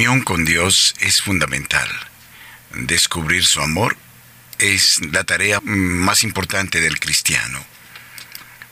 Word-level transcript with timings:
comunión 0.00 0.24
con 0.24 0.46
Dios 0.46 0.94
es 1.00 1.20
fundamental. 1.20 1.86
Descubrir 2.72 3.44
su 3.44 3.60
amor 3.60 3.98
es 4.58 4.98
la 5.12 5.24
tarea 5.24 5.60
más 5.62 6.22
importante 6.22 6.80
del 6.80 6.98
cristiano. 6.98 7.62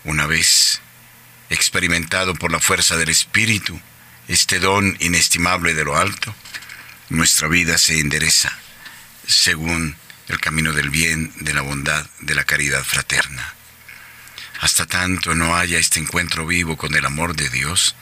Una 0.04 0.26
vez 0.26 0.80
experimentado 1.50 2.34
por 2.34 2.50
la 2.50 2.60
fuerza 2.60 2.96
del 2.96 3.10
Espíritu, 3.10 3.78
este 4.26 4.58
don 4.58 4.96
inestimable 5.00 5.74
de 5.74 5.84
lo 5.84 5.98
alto, 5.98 6.34
nuestra 7.10 7.46
vida 7.46 7.76
se 7.76 8.00
endereza 8.00 8.50
según 9.26 9.96
el 10.28 10.40
camino 10.40 10.72
del 10.72 10.88
bien, 10.88 11.30
de 11.40 11.52
la 11.52 11.60
bondad, 11.60 12.06
de 12.20 12.34
la 12.34 12.44
caridad 12.44 12.84
fraterna. 12.84 13.52
Hasta 14.60 14.86
tanto 14.86 15.34
no 15.34 15.58
haya 15.58 15.78
este 15.78 16.00
encuentro 16.00 16.46
vivo 16.46 16.78
con 16.78 16.94
el 16.94 17.04
amor 17.04 17.36
de 17.36 17.50
Dios, 17.50 17.96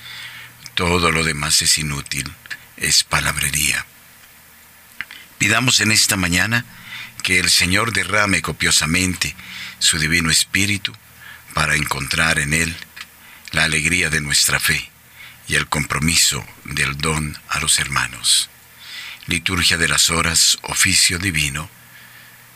todo 0.75 1.11
lo 1.11 1.25
demás 1.25 1.61
es 1.63 1.77
inútil, 1.79 2.33
es 2.77 3.05
palabrería. 3.05 3.87
Pidamos 5.39 5.81
en 5.81 5.93
esta 5.93 6.17
mañana 6.17 6.65
que 7.23 7.39
el 7.39 7.51
Señor 7.51 7.93
derrame 7.93 8.43
copiosamente 8.43 9.35
su 9.79 9.99
divino 9.99 10.31
espíritu 10.31 10.93
para 11.55 11.75
encontrar 11.75 12.39
en 12.39 12.55
Él 12.55 12.77
la 13.53 13.65
alegría 13.65 14.11
de 14.11 14.21
nuestra 14.21 14.61
fe 14.61 14.91
y 15.49 15.55
el 15.55 15.69
compromiso 15.69 16.45
del 16.65 16.97
don 16.97 17.39
a 17.49 17.61
los 17.61 17.79
hermanos. 17.79 18.51
Liturgia 19.27 19.77
de 19.77 19.89
las 19.89 20.11
horas, 20.11 20.59
oficio 20.63 21.19
divino, 21.19 21.69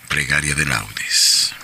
plegaria 0.09 0.55
de 0.55 0.67
laudes. 0.67 1.55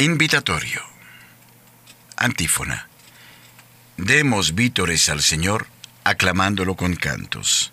Invitatorio. 0.00 0.82
Antífona. 2.16 2.88
Demos 3.98 4.54
vítores 4.54 5.10
al 5.10 5.20
Señor, 5.20 5.66
aclamándolo 6.04 6.74
con 6.74 6.96
cantos. 6.96 7.70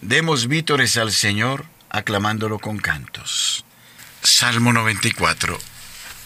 Demos 0.00 0.48
vítores 0.48 0.96
al 0.96 1.12
Señor, 1.12 1.66
aclamándolo 1.90 2.58
con 2.58 2.78
cantos. 2.78 3.64
Salmo 4.20 4.72
94. 4.72 5.56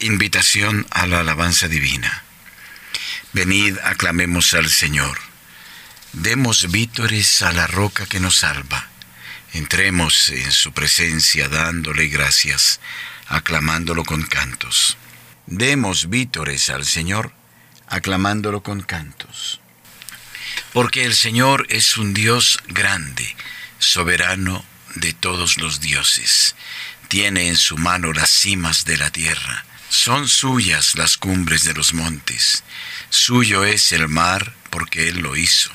Invitación 0.00 0.86
a 0.90 1.06
la 1.06 1.20
alabanza 1.20 1.68
divina. 1.68 2.24
Venid, 3.34 3.76
aclamemos 3.84 4.54
al 4.54 4.70
Señor. 4.70 5.18
Demos 6.14 6.70
vítores 6.70 7.42
a 7.42 7.52
la 7.52 7.66
roca 7.66 8.06
que 8.06 8.18
nos 8.18 8.36
salva. 8.36 8.88
Entremos 9.52 10.30
en 10.30 10.50
su 10.52 10.72
presencia 10.72 11.50
dándole 11.50 12.08
gracias, 12.08 12.80
aclamándolo 13.28 14.04
con 14.04 14.22
cantos. 14.22 14.96
Demos 15.46 16.08
vítores 16.08 16.70
al 16.70 16.84
Señor, 16.84 17.32
aclamándolo 17.88 18.62
con 18.62 18.80
cantos. 18.80 19.60
Porque 20.72 21.04
el 21.04 21.14
Señor 21.14 21.66
es 21.68 21.96
un 21.96 22.14
Dios 22.14 22.58
grande, 22.68 23.36
soberano 23.78 24.64
de 24.94 25.12
todos 25.12 25.58
los 25.58 25.80
dioses. 25.80 26.54
Tiene 27.08 27.48
en 27.48 27.56
su 27.56 27.76
mano 27.76 28.12
las 28.12 28.30
cimas 28.30 28.84
de 28.84 28.96
la 28.96 29.10
tierra. 29.10 29.64
Son 29.88 30.28
suyas 30.28 30.94
las 30.94 31.18
cumbres 31.18 31.64
de 31.64 31.74
los 31.74 31.92
montes. 31.92 32.64
Suyo 33.10 33.64
es 33.64 33.92
el 33.92 34.08
mar 34.08 34.54
porque 34.70 35.08
Él 35.08 35.18
lo 35.18 35.36
hizo. 35.36 35.70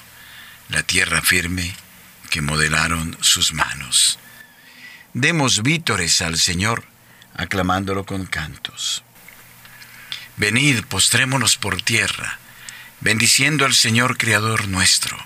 La 0.69 0.81
tierra 0.81 1.21
firme 1.21 1.75
que 2.29 2.41
modelaron 2.41 3.17
sus 3.21 3.53
manos. 3.53 4.17
Demos 5.13 5.61
vítores 5.61 6.21
al 6.21 6.37
Señor, 6.39 6.85
aclamándolo 7.35 8.05
con 8.05 8.25
cantos. 8.25 9.03
Venid, 10.37 10.83
postrémonos 10.85 11.57
por 11.57 11.81
tierra, 11.81 12.39
bendiciendo 13.01 13.65
al 13.65 13.73
Señor 13.73 14.17
Creador 14.17 14.67
nuestro 14.67 15.17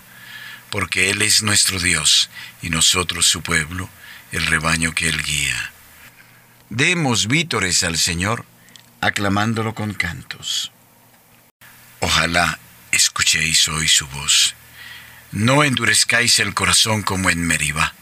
porque 0.71 1.09
Él 1.11 1.21
es 1.21 1.43
nuestro 1.43 1.79
Dios 1.79 2.29
y 2.61 2.69
nosotros 2.69 3.27
su 3.27 3.43
pueblo, 3.43 3.89
el 4.31 4.47
rebaño 4.47 4.95
que 4.95 5.09
Él 5.09 5.21
guía. 5.21 5.71
Demos 6.69 7.27
vítores 7.27 7.83
al 7.83 7.97
Señor, 7.97 8.45
aclamándolo 9.01 9.75
con 9.75 9.93
cantos. 9.93 10.71
Ojalá 11.99 12.57
escuchéis 12.91 13.67
hoy 13.67 13.89
su 13.89 14.07
voz. 14.07 14.55
No 15.33 15.65
endurezcáis 15.65 16.39
el 16.39 16.53
corazón 16.53 17.03
como 17.03 17.29
en 17.29 17.45
Meribá, 17.45 17.93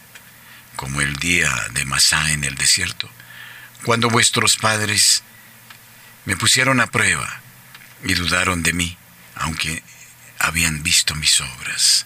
como 0.76 1.02
el 1.02 1.16
día 1.16 1.52
de 1.74 1.86
Masá 1.86 2.32
en 2.32 2.44
el 2.44 2.54
desierto, 2.54 3.10
cuando 3.84 4.10
vuestros 4.10 4.58
padres 4.58 5.24
me 6.30 6.38
pusieron 6.38 6.80
a 6.80 6.86
prueba 6.86 7.42
y 8.04 8.14
dudaron 8.14 8.62
de 8.62 8.72
mí, 8.72 8.96
aunque 9.34 9.82
habían 10.38 10.84
visto 10.84 11.16
mis 11.16 11.42
obras. 11.42 12.06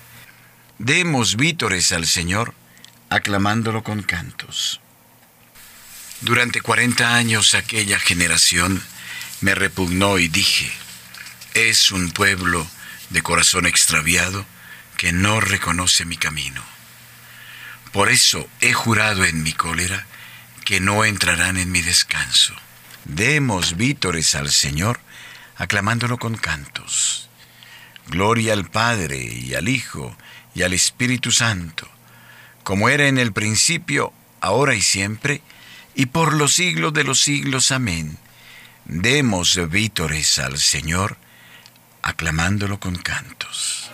Demos 0.77 1.35
vítores 1.35 1.91
al 1.91 2.07
Señor, 2.07 2.53
aclamándolo 3.09 3.83
con 3.83 4.01
cantos. 4.01 4.79
Durante 6.21 6.61
cuarenta 6.61 7.15
años 7.15 7.53
aquella 7.53 7.99
generación 7.99 8.81
me 9.41 9.55
repugnó 9.55 10.17
y 10.19 10.29
dije, 10.29 10.71
es 11.53 11.91
un 11.91 12.11
pueblo 12.11 12.65
de 13.09 13.21
corazón 13.23 13.65
extraviado 13.65 14.45
que 14.95 15.11
no 15.11 15.41
reconoce 15.41 16.05
mi 16.05 16.15
camino. 16.15 16.63
Por 17.91 18.09
eso 18.09 18.47
he 18.61 18.71
jurado 18.71 19.25
en 19.25 19.43
mi 19.43 19.51
cólera 19.51 20.05
que 20.63 20.79
no 20.79 21.03
entrarán 21.03 21.57
en 21.57 21.73
mi 21.73 21.81
descanso. 21.81 22.55
Demos 23.05 23.75
vítores 23.75 24.35
al 24.35 24.49
Señor, 24.49 24.99
aclamándolo 25.57 26.17
con 26.17 26.35
cantos. 26.35 27.29
Gloria 28.07 28.53
al 28.53 28.69
Padre 28.69 29.17
y 29.17 29.53
al 29.55 29.67
Hijo 29.67 30.15
y 30.55 30.63
al 30.63 30.73
Espíritu 30.73 31.31
Santo, 31.31 31.87
como 32.63 32.89
era 32.89 33.07
en 33.07 33.17
el 33.17 33.33
principio, 33.33 34.13
ahora 34.39 34.75
y 34.75 34.81
siempre, 34.81 35.41
y 35.95 36.07
por 36.07 36.33
los 36.33 36.53
siglos 36.53 36.93
de 36.93 37.03
los 37.03 37.21
siglos. 37.21 37.71
Amén. 37.71 38.17
Demos 38.85 39.59
vítores 39.69 40.39
al 40.39 40.57
Señor, 40.57 41.17
aclamándolo 42.01 42.79
con 42.79 42.95
cantos. 42.95 43.89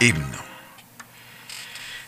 Himno. 0.00 0.44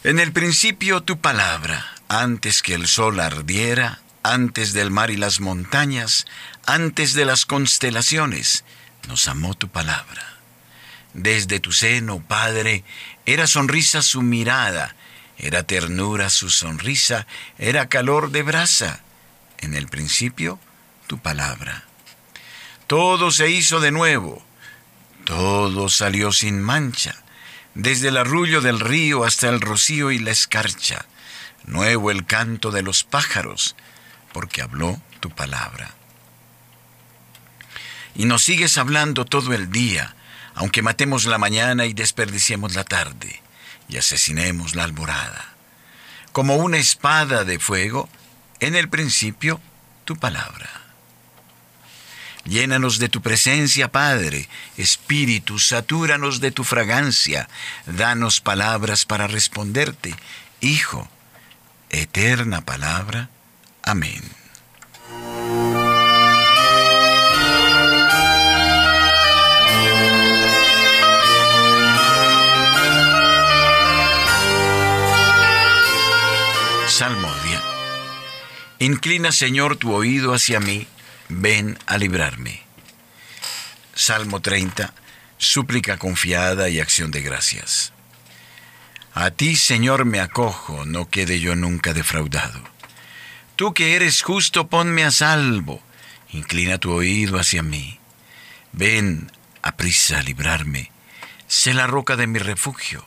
En 0.05 0.19
el 0.19 0.33
principio 0.33 1.03
tu 1.03 1.21
palabra 1.21 1.95
antes 2.09 2.63
que 2.63 2.75
el 2.75 2.87
sol 2.87 3.21
ardiera, 3.21 4.01
antes 4.23 4.73
del 4.73 4.91
mar 4.91 5.11
y 5.11 5.17
las 5.17 5.41
montañas, 5.41 6.27
antes 6.67 7.15
de 7.15 7.25
las 7.25 7.47
constelaciones, 7.47 8.65
nos 9.07 9.29
amó 9.29 9.55
tu 9.55 9.69
palabra. 9.69 10.37
Desde 11.13 11.61
tu 11.61 11.73
seno, 11.73 12.21
Padre, 12.21 12.85
era 13.27 13.47
sonrisa 13.47 14.03
su 14.03 14.23
mirada, 14.23 14.95
era 15.37 15.63
ternura 15.63 16.31
su 16.31 16.51
sonrisa, 16.51 17.27
era 17.59 17.89
calor 17.89 18.31
de 18.31 18.43
brasa. 18.43 19.01
En 19.59 19.75
el 19.75 19.89
principio, 19.89 20.59
tu 21.07 21.19
palabra. 21.19 21.85
Todo 22.87 23.31
se 23.31 23.51
hizo 23.51 23.81
de 23.81 23.91
nuevo, 23.91 24.43
todo 25.25 25.89
salió 25.91 26.33
sin 26.33 26.63
mancha, 26.63 27.23
desde 27.75 28.09
el 28.09 28.17
arrullo 28.17 28.61
del 28.61 28.81
río 28.81 29.25
hasta 29.25 29.49
el 29.49 29.61
rocío 29.61 30.11
y 30.11 30.19
la 30.19 30.31
escarcha 30.31 31.07
nuevo 31.69 32.11
el 32.11 32.27
canto 32.27 32.71
de 32.71 32.83
los 32.83 33.05
pájaros, 33.05 33.77
porque 34.33 34.63
habló 34.63 35.01
tu 35.21 35.31
palabra. 35.31 35.95
Y 38.15 38.25
nos 38.25 38.43
sigues 38.43 38.79
hablando 38.79 39.25
todo 39.25 39.55
el 39.55 39.71
día, 39.71 40.17
aunque 40.55 40.83
matemos 40.83 41.27
la 41.27 41.39
mañana 41.39 41.87
y 41.87 41.93
desperdiciemos 41.93 42.75
la 42.75 42.85
tarde, 42.85 43.43
y 43.89 43.97
asesinemos 43.97 44.75
la 44.75 44.85
alborada. 44.85 45.55
Como 46.33 46.57
una 46.57 46.79
espada 46.79 47.45
de 47.45 47.59
fuego, 47.59 48.09
en 48.61 48.75
el 48.75 48.89
principio, 48.89 49.61
tu 50.05 50.17
palabra. 50.17 50.88
Llénanos 52.49 52.99
de 52.99 53.11
tu 53.11 53.21
presencia, 53.21 53.93
Padre, 53.93 54.49
Espíritu, 54.79 55.59
satúranos 55.59 56.41
de 56.41 56.51
tu 56.51 56.65
fragancia, 56.65 57.47
danos 57.85 58.41
palabras 58.41 59.05
para 59.05 59.27
responderte, 59.27 60.15
Hijo, 60.63 61.07
eterna 61.91 62.63
palabra. 62.63 63.29
Amén. 63.83 64.23
Salmodia. 76.87 77.63
Inclina, 78.79 79.33
Señor, 79.33 79.77
tu 79.77 79.93
oído 79.93 80.33
hacia 80.33 80.61
mí, 80.61 80.87
ven 81.29 81.79
a 81.87 81.99
librarme. 81.99 82.63
Salmo 83.95 84.41
30, 84.41 84.95
súplica 85.39 85.99
confiada 85.99 86.69
y 86.69 86.81
acción 86.81 87.11
de 87.11 87.23
gracias. 87.23 87.93
A 89.15 89.31
ti, 89.31 89.57
Señor, 89.57 90.05
me 90.05 90.21
acojo, 90.21 90.85
no 90.85 91.09
quede 91.09 91.41
yo 91.41 91.57
nunca 91.57 91.93
defraudado. 91.93 92.61
Tú 93.57 93.75
que 93.75 93.97
eres 93.97 94.23
justo, 94.23 94.69
ponme 94.69 95.05
a 95.05 95.11
salvo, 95.11 95.83
inclina 96.31 96.79
tu 96.79 96.93
oído 96.93 97.39
hacia 97.39 97.63
mí. 97.63 97.99
Ven, 98.73 99.33
aprisa 99.63 100.21
a 100.21 100.23
librarme, 100.23 100.93
sé 101.49 101.75
la 101.75 101.87
roca 101.87 102.15
de 102.15 102.29
mi 102.29 102.39
refugio, 102.39 103.05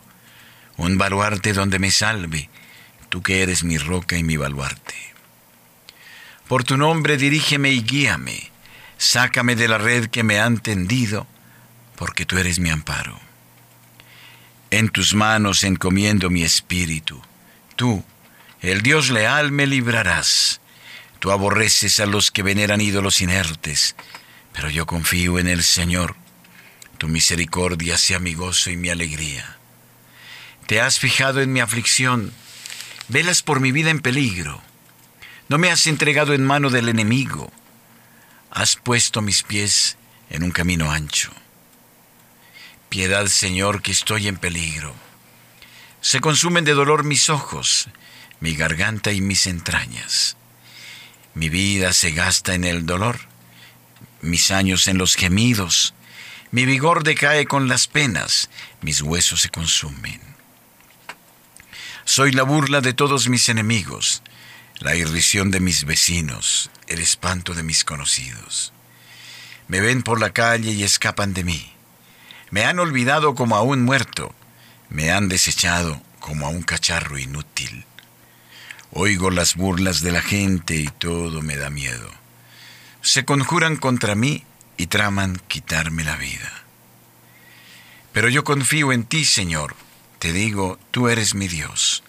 un 0.76 0.98
baluarte 0.98 1.54
donde 1.54 1.80
me 1.80 1.92
salve, 1.92 2.50
tú 3.10 3.22
que 3.22 3.44
eres 3.44 3.64
mi 3.64 3.78
roca 3.78 4.18
y 4.18 4.24
mi 4.24 4.36
baluarte. 4.36 5.11
Por 6.52 6.66
tu 6.66 6.76
nombre 6.76 7.16
dirígeme 7.16 7.72
y 7.72 7.82
guíame, 7.82 8.52
sácame 8.98 9.56
de 9.56 9.70
la 9.70 9.78
red 9.78 10.08
que 10.08 10.22
me 10.22 10.42
han 10.42 10.58
tendido, 10.58 11.26
porque 11.96 12.26
tú 12.26 12.40
eres 12.40 12.60
mi 12.60 12.70
amparo. 12.70 13.18
En 14.70 14.90
tus 14.90 15.16
manos 15.16 15.64
encomiendo 15.64 16.30
mi 16.30 16.44
espíritu. 16.44 17.22
Tú, 17.78 18.04
el 18.60 18.82
Dios 18.82 19.12
leal, 19.12 19.54
me 19.54 19.66
librarás. 19.66 20.60
Tú 21.20 21.32
aborreces 21.32 22.02
a 22.02 22.06
los 22.06 22.32
que 22.32 22.44
veneran 22.44 22.82
ídolos 22.82 23.22
inertes, 23.22 23.96
pero 24.52 24.70
yo 24.70 24.86
confío 24.86 25.40
en 25.40 25.48
el 25.48 25.64
Señor. 25.64 26.18
Tu 26.98 27.08
misericordia 27.08 27.98
sea 27.98 28.20
mi 28.20 28.34
gozo 28.34 28.72
y 28.72 28.76
mi 28.76 28.90
alegría. 28.90 29.56
Te 30.68 30.82
has 30.82 31.00
fijado 31.00 31.40
en 31.40 31.54
mi 31.54 31.62
aflicción, 31.62 32.34
velas 33.08 33.42
por 33.42 33.62
mi 33.62 33.72
vida 33.72 33.90
en 33.90 34.02
peligro. 34.02 34.62
No 35.52 35.58
me 35.58 35.70
has 35.70 35.86
entregado 35.86 36.34
en 36.34 36.46
mano 36.46 36.70
del 36.70 36.88
enemigo. 36.88 37.52
Has 38.52 38.78
puesto 38.78 39.22
mis 39.22 39.44
pies 39.44 39.98
en 40.30 40.44
un 40.44 40.52
camino 40.52 40.94
ancho. 40.94 41.30
Piedad, 42.88 43.26
Señor, 43.26 43.82
que 43.82 43.92
estoy 43.92 44.30
en 44.30 44.38
peligro. 44.38 44.96
Se 46.00 46.22
consumen 46.22 46.64
de 46.64 46.72
dolor 46.72 47.04
mis 47.04 47.30
ojos, 47.30 47.90
mi 48.40 48.56
garganta 48.56 49.12
y 49.12 49.20
mis 49.20 49.46
entrañas. 49.46 50.38
Mi 51.34 51.50
vida 51.50 51.92
se 51.92 52.12
gasta 52.12 52.54
en 52.54 52.64
el 52.64 52.86
dolor, 52.86 53.20
mis 54.22 54.52
años 54.52 54.88
en 54.88 54.98
los 54.98 55.16
gemidos. 55.16 55.94
Mi 56.52 56.64
vigor 56.64 57.04
decae 57.04 57.46
con 57.46 57.68
las 57.68 57.88
penas, 57.88 58.50
mis 58.80 59.02
huesos 59.02 59.42
se 59.42 59.50
consumen. 59.50 60.22
Soy 62.06 62.32
la 62.32 62.44
burla 62.44 62.80
de 62.80 62.94
todos 62.94 63.28
mis 63.28 63.50
enemigos, 63.50 64.24
la 64.82 64.96
irrisión 64.96 65.52
de 65.52 65.60
mis 65.60 65.86
vecinos, 65.86 66.72
el 66.88 67.00
espanto 67.00 67.54
de 67.54 67.62
mis 67.62 67.86
conocidos. 67.86 68.74
Me 69.68 69.80
ven 69.80 70.02
por 70.02 70.20
la 70.20 70.32
calle 70.32 70.72
y 70.72 70.84
escapan 70.84 71.34
de 71.34 71.44
mí. 71.44 71.72
Me 72.50 72.66
han 72.66 72.80
olvidado 72.80 73.36
como 73.36 73.56
a 73.56 73.62
un 73.62 73.84
muerto, 73.84 74.34
me 74.90 75.12
han 75.12 75.30
desechado 75.30 76.02
como 76.20 76.48
a 76.48 76.50
un 76.50 76.64
cacharro 76.64 77.20
inútil. 77.20 77.86
Oigo 78.92 79.30
las 79.30 79.56
burlas 79.56 80.02
de 80.02 80.12
la 80.12 80.22
gente 80.22 80.76
y 80.76 80.88
todo 80.88 81.42
me 81.44 81.58
da 81.58 81.70
miedo. 81.70 82.12
Se 83.02 83.24
conjuran 83.24 83.78
contra 83.78 84.16
mí 84.16 84.44
y 84.78 84.88
traman 84.88 85.40
quitarme 85.48 86.04
la 86.04 86.18
vida. 86.18 86.64
Pero 88.12 88.30
yo 88.30 88.44
confío 88.44 88.92
en 88.92 89.04
ti, 89.04 89.26
Señor. 89.26 89.76
Te 90.18 90.34
digo, 90.34 90.80
tú 90.90 91.08
eres 91.08 91.36
mi 91.36 91.48
Dios. 91.48 92.04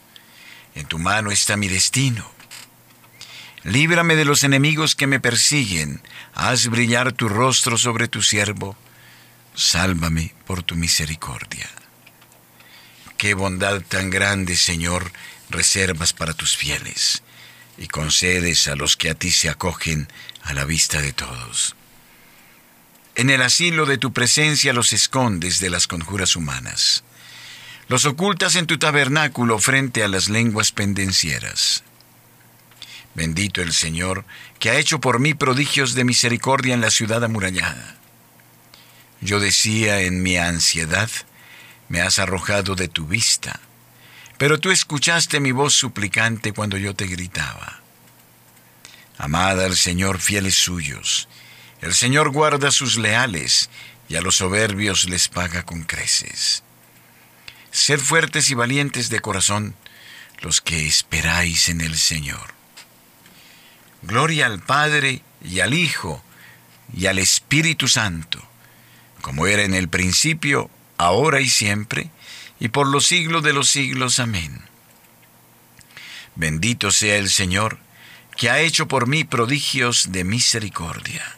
En 0.74 0.86
tu 0.86 0.98
mano 0.98 1.30
está 1.30 1.56
mi 1.56 1.68
destino. 1.68 2.28
Líbrame 3.64 4.16
de 4.16 4.24
los 4.24 4.44
enemigos 4.44 4.94
que 4.94 5.06
me 5.06 5.20
persiguen. 5.20 6.02
Haz 6.34 6.68
brillar 6.68 7.12
tu 7.12 7.28
rostro 7.28 7.78
sobre 7.78 8.08
tu 8.08 8.22
siervo 8.22 8.76
sálvame 9.54 10.34
por 10.46 10.62
tu 10.62 10.74
misericordia. 10.74 11.68
Qué 13.16 13.34
bondad 13.34 13.82
tan 13.82 14.10
grande, 14.10 14.56
Señor, 14.56 15.12
reservas 15.50 16.12
para 16.12 16.32
tus 16.32 16.56
fieles, 16.56 17.22
y 17.78 17.86
concedes 17.86 18.68
a 18.68 18.76
los 18.76 18.96
que 18.96 19.10
a 19.10 19.14
ti 19.14 19.30
se 19.30 19.48
acogen 19.48 20.08
a 20.42 20.54
la 20.54 20.64
vista 20.64 21.00
de 21.00 21.12
todos. 21.12 21.76
En 23.14 23.30
el 23.30 23.42
asilo 23.42 23.86
de 23.86 23.98
tu 23.98 24.12
presencia 24.12 24.72
los 24.72 24.92
escondes 24.92 25.60
de 25.60 25.70
las 25.70 25.86
conjuras 25.86 26.34
humanas. 26.34 27.04
Los 27.88 28.06
ocultas 28.06 28.56
en 28.56 28.66
tu 28.66 28.78
tabernáculo 28.78 29.58
frente 29.58 30.02
a 30.02 30.08
las 30.08 30.30
lenguas 30.30 30.72
pendencieras. 30.72 31.84
Bendito 33.14 33.60
el 33.60 33.72
Señor, 33.72 34.24
que 34.58 34.70
ha 34.70 34.78
hecho 34.78 35.00
por 35.00 35.18
mí 35.18 35.34
prodigios 35.34 35.94
de 35.94 36.04
misericordia 36.04 36.74
en 36.74 36.80
la 36.80 36.90
ciudad 36.90 37.22
amurallada. 37.22 37.96
Yo 39.20 39.38
decía 39.38 40.00
en 40.00 40.22
mi 40.22 40.36
ansiedad, 40.36 41.10
me 41.88 42.00
has 42.00 42.18
arrojado 42.18 42.74
de 42.74 42.88
tu 42.88 43.06
vista, 43.06 43.60
pero 44.38 44.58
tú 44.58 44.70
escuchaste 44.70 45.40
mi 45.40 45.52
voz 45.52 45.74
suplicante 45.74 46.52
cuando 46.52 46.78
yo 46.78 46.94
te 46.94 47.06
gritaba. 47.06 47.80
Amada 49.18 49.66
al 49.66 49.76
Señor 49.76 50.18
fieles 50.18 50.54
suyos, 50.54 51.28
el 51.82 51.94
Señor 51.94 52.30
guarda 52.30 52.70
sus 52.70 52.96
leales 52.96 53.68
y 54.08 54.16
a 54.16 54.22
los 54.22 54.36
soberbios 54.36 55.08
les 55.08 55.28
paga 55.28 55.64
con 55.64 55.84
creces. 55.84 56.62
Sed 57.70 58.00
fuertes 58.00 58.50
y 58.50 58.54
valientes 58.54 59.08
de 59.10 59.20
corazón 59.20 59.74
los 60.40 60.60
que 60.60 60.86
esperáis 60.86 61.68
en 61.68 61.80
el 61.80 61.96
Señor. 61.96 62.61
Gloria 64.02 64.46
al 64.46 64.60
Padre 64.60 65.22
y 65.42 65.60
al 65.60 65.74
Hijo 65.74 66.22
y 66.94 67.06
al 67.06 67.18
Espíritu 67.18 67.88
Santo 67.88 68.42
como 69.22 69.46
era 69.46 69.62
en 69.62 69.72
el 69.72 69.88
principio, 69.88 70.68
ahora 70.98 71.40
y 71.40 71.48
siempre, 71.48 72.10
y 72.60 72.68
por 72.68 72.86
los 72.86 73.06
siglos 73.06 73.42
de 73.42 73.54
los 73.54 73.70
siglos. 73.70 74.18
Amén. 74.18 74.60
Bendito 76.34 76.90
sea 76.90 77.16
el 77.16 77.30
Señor, 77.30 77.78
que 78.36 78.50
ha 78.50 78.60
hecho 78.60 78.88
por 78.88 79.06
mí 79.06 79.24
prodigios 79.24 80.12
de 80.12 80.24
misericordia. 80.24 81.36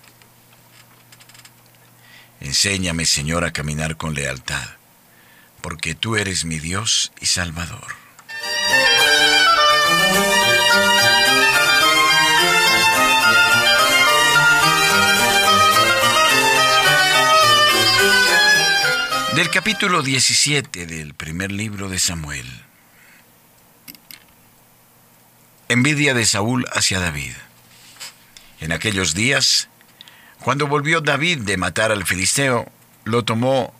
Enséñame, 2.40 3.06
Señor, 3.06 3.44
a 3.44 3.52
caminar 3.52 3.96
con 3.96 4.14
lealtad, 4.14 4.68
porque 5.60 5.94
tú 5.94 6.16
eres 6.16 6.44
mi 6.44 6.58
Dios 6.58 7.12
y 7.20 7.26
Salvador. 7.26 7.94
Del 19.34 19.50
capítulo 19.50 20.02
17 20.02 20.86
del 20.86 21.12
primer 21.12 21.50
libro 21.50 21.88
de 21.88 21.98
Samuel. 21.98 22.46
Envidia 25.68 26.14
de 26.14 26.24
Saúl 26.24 26.66
hacia 26.72 27.00
David. 27.00 27.32
En 28.60 28.70
aquellos 28.70 29.12
días, 29.12 29.68
cuando 30.38 30.68
volvió 30.68 31.00
David 31.00 31.40
de 31.40 31.56
matar 31.56 31.90
al 31.90 32.06
filisteo, 32.06 32.70
lo 33.02 33.24
tomó 33.24 33.74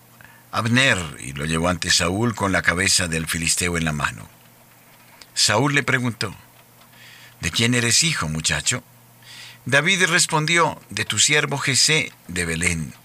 Abner 0.51 0.99
y 1.21 1.35
lo 1.35 1.45
llevó 1.45 1.69
ante 1.69 1.93
Saúl 1.93 2.35
con 2.35 2.51
la 2.51 2.63
cabeza 2.63 3.07
del 3.07 3.29
filisteo 3.29 3.79
en 3.79 3.85
la 3.85 3.93
mano. 3.93 4.29
Saúl 5.35 5.77
le 5.77 5.85
preguntó, 5.85 6.35
¿De 7.41 7.53
quién 7.53 7.75
eres 7.75 8.03
hijo, 8.03 8.29
muchacho? 8.29 8.83
David 9.67 10.07
respondió, 10.07 10.81
de 10.91 11.05
tu 11.05 11.21
siervo 11.21 11.59
Jesé 11.59 12.13
de 12.27 12.45
Belén. 12.45 13.04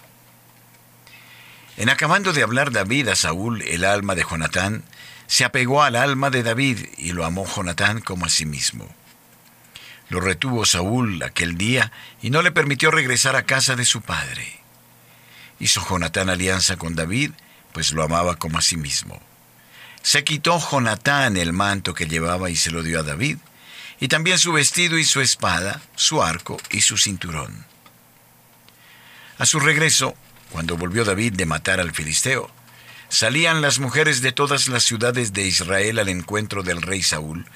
En 1.76 1.88
acabando 1.88 2.32
de 2.32 2.42
hablar 2.42 2.72
David 2.72 3.08
a 3.08 3.16
Saúl, 3.16 3.62
el 3.62 3.84
alma 3.84 4.14
de 4.14 4.24
Jonatán 4.28 4.84
se 5.26 5.44
apegó 5.44 5.82
al 5.82 5.96
alma 5.96 6.30
de 6.30 6.42
David 6.42 6.78
y 6.98 7.12
lo 7.12 7.24
amó 7.24 7.46
Jonatán 7.46 8.00
como 8.00 8.26
a 8.26 8.28
sí 8.28 8.46
mismo. 8.46 8.92
Lo 10.08 10.20
retuvo 10.20 10.66
Saúl 10.66 11.22
aquel 11.22 11.56
día 11.56 11.92
y 12.20 12.30
no 12.30 12.42
le 12.42 12.50
permitió 12.50 12.90
regresar 12.90 13.36
a 13.36 13.44
casa 13.44 13.76
de 13.76 13.84
su 13.84 14.02
padre. 14.02 14.58
Hizo 15.60 15.86
Jonatán 15.88 16.28
alianza 16.28 16.76
con 16.76 16.96
David, 16.96 17.30
pues 17.72 17.92
lo 17.92 18.02
amaba 18.02 18.36
como 18.36 18.58
a 18.58 18.62
sí 18.62 18.76
mismo. 18.76 19.20
Se 20.02 20.24
quitó 20.24 20.58
Jonatán 20.58 21.36
el 21.36 21.52
manto 21.52 21.94
que 21.94 22.08
llevaba 22.08 22.50
y 22.50 22.56
se 22.56 22.72
lo 22.72 22.82
dio 22.82 23.00
a 23.00 23.04
David, 23.04 23.38
y 24.00 24.08
también 24.08 24.38
su 24.38 24.52
vestido 24.52 24.98
y 24.98 25.04
su 25.04 25.20
espada, 25.20 25.80
su 25.94 26.22
arco 26.22 26.56
y 26.70 26.80
su 26.80 26.96
cinturón. 26.96 27.66
A 29.38 29.46
su 29.46 29.60
regreso, 29.60 30.16
cuando 30.50 30.76
volvió 30.76 31.04
David 31.04 31.34
de 31.34 31.46
matar 31.46 31.80
al 31.80 31.92
filisteo, 31.92 32.50
salían 33.08 33.60
las 33.62 33.78
mujeres 33.78 34.20
de 34.20 34.32
todas 34.32 34.68
las 34.68 34.84
ciudades 34.84 35.32
de 35.32 35.46
Israel 35.46 35.98
al 35.98 36.08
encuentro 36.08 36.62
del 36.62 36.82
rey 36.82 37.02
Saúl 37.02 37.46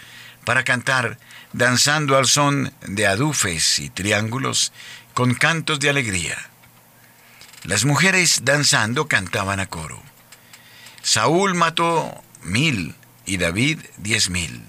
para 0.44 0.64
cantar, 0.64 1.18
danzando 1.52 2.16
al 2.16 2.26
son 2.26 2.72
de 2.82 3.06
adufes 3.06 3.78
y 3.78 3.90
triángulos, 3.90 4.72
con 5.14 5.34
cantos 5.34 5.80
de 5.80 5.90
alegría. 5.90 6.36
Las 7.62 7.84
mujeres 7.84 8.40
danzando 8.44 9.08
cantaban 9.08 9.60
a 9.60 9.66
coro. 9.66 10.02
Saúl 11.02 11.54
mató 11.54 12.22
mil 12.42 12.94
y 13.24 13.38
David 13.38 13.80
diez 13.96 14.28
mil. 14.28 14.62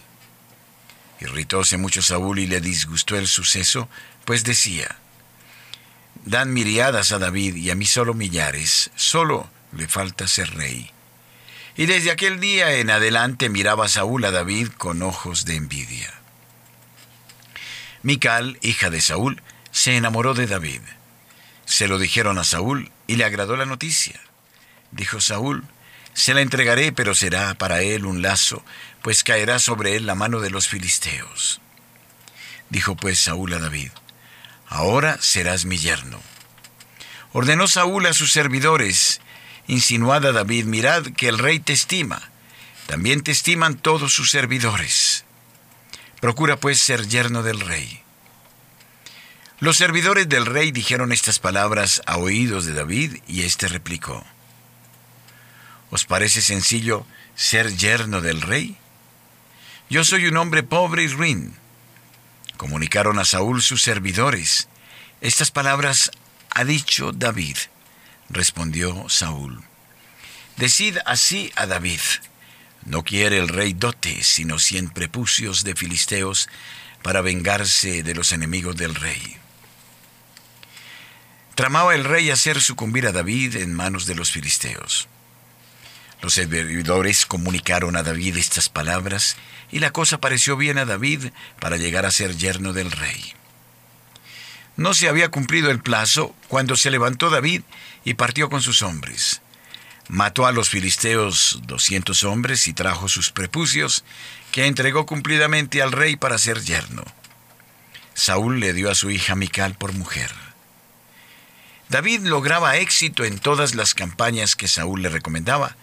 Irritóse 1.19 1.77
mucho 1.77 2.01
Saúl 2.01 2.39
y 2.39 2.47
le 2.47 2.61
disgustó 2.61 3.17
el 3.17 3.27
suceso, 3.27 3.89
pues 4.23 4.43
decía, 4.43 4.95
dan 6.25 6.51
miriadas 6.53 7.11
a 7.11 7.19
David 7.19 7.55
y 7.55 7.69
a 7.69 7.75
mí 7.75 7.85
solo 7.85 8.13
millares, 8.13 8.91
solo 8.95 9.49
le 9.71 9.87
falta 9.87 10.27
ser 10.27 10.53
rey. 10.55 10.91
Y 11.77 11.85
desde 11.85 12.11
aquel 12.11 12.39
día 12.39 12.73
en 12.75 12.89
adelante 12.89 13.49
miraba 13.49 13.87
Saúl 13.87 14.25
a 14.25 14.31
David 14.31 14.69
con 14.77 15.01
ojos 15.01 15.45
de 15.45 15.55
envidia. 15.55 16.13
Mical, 18.01 18.57
hija 18.61 18.89
de 18.89 19.01
Saúl, 19.01 19.41
se 19.71 19.97
enamoró 19.97 20.33
de 20.33 20.47
David. 20.47 20.81
Se 21.65 21.87
lo 21.87 21.97
dijeron 21.97 22.37
a 22.37 22.43
Saúl 22.43 22.91
y 23.07 23.15
le 23.15 23.25
agradó 23.25 23.57
la 23.57 23.65
noticia. 23.65 24.19
Dijo 24.91 25.19
Saúl, 25.19 25.65
se 26.13 26.33
la 26.33 26.41
entregaré, 26.41 26.91
pero 26.93 27.13
será 27.13 27.55
para 27.55 27.81
él 27.81 28.05
un 28.05 28.21
lazo, 28.21 28.63
pues 29.01 29.23
caerá 29.23 29.59
sobre 29.59 29.95
él 29.97 30.05
la 30.05 30.15
mano 30.15 30.39
de 30.39 30.49
los 30.49 30.69
filisteos. 30.69 31.59
Dijo 32.69 32.95
pues 32.95 33.19
Saúl 33.19 33.53
a 33.53 33.59
David, 33.59 33.91
ahora 34.67 35.17
serás 35.21 35.65
mi 35.65 35.77
yerno. 35.77 36.19
Ordenó 37.33 37.67
Saúl 37.67 38.05
a 38.05 38.13
sus 38.13 38.31
servidores, 38.31 39.21
insinuada 39.67 40.31
David, 40.31 40.65
mirad 40.65 41.03
que 41.17 41.27
el 41.27 41.37
rey 41.37 41.59
te 41.59 41.73
estima, 41.73 42.21
también 42.87 43.21
te 43.21 43.31
estiman 43.31 43.75
todos 43.75 44.13
sus 44.13 44.31
servidores. 44.31 45.25
Procura 46.21 46.57
pues 46.57 46.79
ser 46.79 47.07
yerno 47.07 47.43
del 47.43 47.59
rey. 47.59 48.01
Los 49.59 49.77
servidores 49.77 50.27
del 50.27 50.45
rey 50.45 50.71
dijeron 50.71 51.11
estas 51.11 51.39
palabras 51.39 52.01
a 52.05 52.17
oídos 52.17 52.65
de 52.65 52.73
David 52.73 53.17
y 53.27 53.43
éste 53.43 53.67
replicó, 53.67 54.25
¿Os 55.91 56.05
parece 56.05 56.41
sencillo 56.41 57.05
ser 57.35 57.75
yerno 57.75 58.21
del 58.21 58.41
rey? 58.41 58.77
Yo 59.89 60.03
soy 60.03 60.25
un 60.27 60.37
hombre 60.37 60.63
pobre 60.63 61.03
y 61.03 61.07
ruin. 61.07 61.53
Comunicaron 62.57 63.19
a 63.19 63.25
Saúl 63.25 63.61
sus 63.61 63.81
servidores. 63.81 64.67
Estas 65.21 65.51
palabras 65.51 66.11
ha 66.49 66.63
dicho 66.63 67.11
David. 67.11 67.57
Respondió 68.29 69.07
Saúl. 69.09 69.63
Decid 70.57 70.97
así 71.05 71.51
a 71.55 71.65
David. 71.65 71.99
No 72.85 73.03
quiere 73.03 73.37
el 73.37 73.49
rey 73.49 73.73
dote, 73.73 74.23
sino 74.23 74.59
cien 74.59 74.89
prepucios 74.89 75.63
de 75.63 75.75
filisteos 75.75 76.49
para 77.01 77.21
vengarse 77.21 78.03
de 78.03 78.15
los 78.15 78.31
enemigos 78.31 78.75
del 78.75 78.95
rey. 78.95 79.37
Tramaba 81.55 81.95
el 81.95 82.03
rey 82.03 82.31
hacer 82.31 82.61
sucumbir 82.61 83.07
a 83.07 83.11
David 83.11 83.55
en 83.57 83.73
manos 83.73 84.05
de 84.05 84.15
los 84.15 84.31
filisteos. 84.31 85.07
Los 86.25 86.33
servidores 86.33 87.27
comunicaron 87.27 87.95
a 87.95 88.01
David 88.01 88.37
estas 88.37 88.67
palabras 88.67 89.37
y 89.71 89.77
la 89.77 89.91
cosa 89.91 90.19
pareció 90.19 90.57
bien 90.57 90.79
a 90.79 90.85
David 90.85 91.27
para 91.59 91.77
llegar 91.77 92.03
a 92.07 92.09
ser 92.09 92.35
yerno 92.35 92.73
del 92.73 92.89
rey. 92.89 93.35
No 94.75 94.95
se 94.95 95.07
había 95.07 95.29
cumplido 95.29 95.69
el 95.69 95.81
plazo 95.83 96.35
cuando 96.47 96.77
se 96.77 96.89
levantó 96.89 97.29
David 97.29 97.61
y 98.05 98.15
partió 98.15 98.49
con 98.49 98.63
sus 98.63 98.81
hombres. 98.81 99.43
Mató 100.07 100.47
a 100.47 100.51
los 100.51 100.67
filisteos 100.67 101.59
doscientos 101.67 102.23
hombres 102.23 102.67
y 102.67 102.73
trajo 102.73 103.07
sus 103.07 103.29
prepucios, 103.29 104.03
que 104.51 104.65
entregó 104.65 105.05
cumplidamente 105.05 105.83
al 105.83 105.91
rey 105.91 106.15
para 106.15 106.39
ser 106.39 106.59
yerno. 106.59 107.03
Saúl 108.15 108.59
le 108.59 108.73
dio 108.73 108.89
a 108.89 108.95
su 108.95 109.11
hija 109.11 109.35
Mical 109.35 109.75
por 109.75 109.93
mujer. 109.93 110.31
David 111.89 112.21
lograba 112.21 112.77
éxito 112.77 113.25
en 113.25 113.37
todas 113.37 113.75
las 113.75 113.93
campañas 113.93 114.55
que 114.55 114.67
Saúl 114.67 115.03
le 115.03 115.09
recomendaba, 115.09 115.77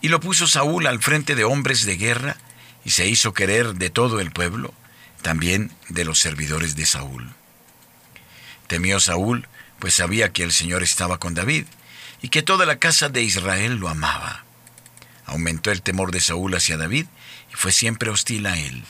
y 0.00 0.08
lo 0.08 0.20
puso 0.20 0.46
Saúl 0.46 0.86
al 0.86 1.02
frente 1.02 1.34
de 1.34 1.44
hombres 1.44 1.84
de 1.84 1.96
guerra, 1.96 2.36
y 2.84 2.90
se 2.90 3.06
hizo 3.06 3.34
querer 3.34 3.74
de 3.74 3.90
todo 3.90 4.20
el 4.20 4.30
pueblo, 4.30 4.72
también 5.22 5.72
de 5.88 6.04
los 6.04 6.18
servidores 6.18 6.76
de 6.76 6.86
Saúl. 6.86 7.34
Temió 8.66 9.00
Saúl, 9.00 9.48
pues 9.78 9.94
sabía 9.94 10.32
que 10.32 10.42
el 10.42 10.52
Señor 10.52 10.82
estaba 10.82 11.18
con 11.18 11.34
David 11.34 11.66
y 12.22 12.28
que 12.28 12.42
toda 12.42 12.66
la 12.66 12.78
casa 12.78 13.08
de 13.08 13.22
Israel 13.22 13.76
lo 13.76 13.88
amaba. 13.88 14.44
Aumentó 15.26 15.70
el 15.70 15.82
temor 15.82 16.12
de 16.12 16.20
Saúl 16.20 16.54
hacia 16.54 16.76
David 16.76 17.06
y 17.52 17.54
fue 17.54 17.72
siempre 17.72 18.10
hostil 18.10 18.46
a 18.46 18.58
él. 18.58 18.84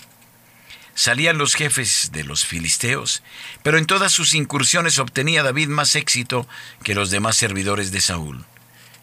Salían 0.94 1.38
los 1.38 1.54
jefes 1.54 2.10
de 2.12 2.24
los 2.24 2.44
filisteos, 2.44 3.22
pero 3.62 3.78
en 3.78 3.86
todas 3.86 4.12
sus 4.12 4.34
incursiones 4.34 4.98
obtenía 4.98 5.42
David 5.42 5.68
más 5.68 5.94
éxito 5.94 6.48
que 6.82 6.94
los 6.94 7.10
demás 7.10 7.36
servidores 7.36 7.92
de 7.92 8.00
Saúl, 8.00 8.44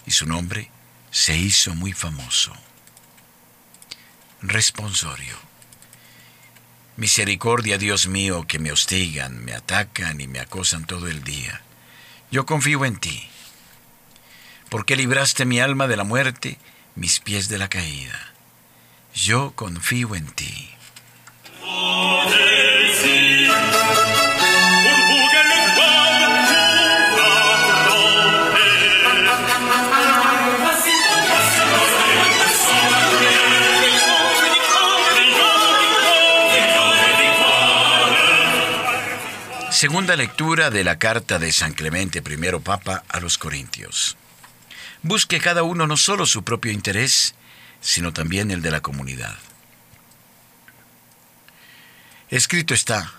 y 0.05 0.12
su 0.12 0.25
nombre 0.25 0.69
se 1.15 1.38
hizo 1.38 1.74
muy 1.74 1.93
famoso. 1.93 2.51
Responsorio. 4.41 5.38
Misericordia, 6.98 7.77
Dios 7.77 8.07
mío, 8.07 8.45
que 8.45 8.60
me 8.60 8.74
hostigan, 8.74 9.45
me 9.45 9.53
atacan 9.53 10.19
y 10.19 10.27
me 10.27 10.41
acosan 10.41 10.84
todo 10.84 11.07
el 11.07 11.24
día. 11.24 11.62
Yo 12.31 12.45
confío 12.45 12.84
en 12.84 12.98
ti. 12.98 13.29
Porque 14.69 14.98
libraste 14.98 15.45
mi 15.45 15.62
alma 15.62 15.88
de 15.88 15.95
la 15.95 16.03
muerte, 16.03 16.57
mis 16.95 17.22
pies 17.22 17.48
de 17.48 17.60
la 17.60 17.69
caída. 17.69 18.34
Yo 19.13 19.53
confío 19.55 20.15
en 20.15 20.27
ti. 20.27 20.69
Segunda 39.85 40.15
lectura 40.15 40.71
de 40.71 40.83
la 40.83 40.97
carta 40.97 41.37
de 41.37 41.51
San 41.51 41.73
Clemente 41.73 42.23
I 42.27 42.59
Papa 42.59 43.03
a 43.07 43.19
los 43.19 43.37
Corintios. 43.37 44.17
Busque 45.03 45.39
cada 45.39 45.61
uno 45.61 45.85
no 45.85 45.95
solo 45.95 46.25
su 46.25 46.43
propio 46.43 46.71
interés, 46.71 47.35
sino 47.81 48.11
también 48.11 48.49
el 48.49 48.63
de 48.63 48.71
la 48.71 48.81
comunidad. 48.81 49.37
Escrito 52.31 52.73
está, 52.73 53.13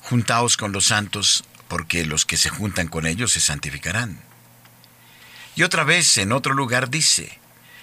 juntaos 0.00 0.56
con 0.56 0.72
los 0.72 0.86
santos, 0.86 1.44
porque 1.68 2.06
los 2.06 2.24
que 2.24 2.38
se 2.38 2.48
juntan 2.48 2.88
con 2.88 3.06
ellos 3.06 3.32
se 3.32 3.40
santificarán. 3.40 4.22
Y 5.54 5.64
otra 5.64 5.84
vez 5.84 6.16
en 6.16 6.32
otro 6.32 6.54
lugar 6.54 6.88
dice, 6.88 7.38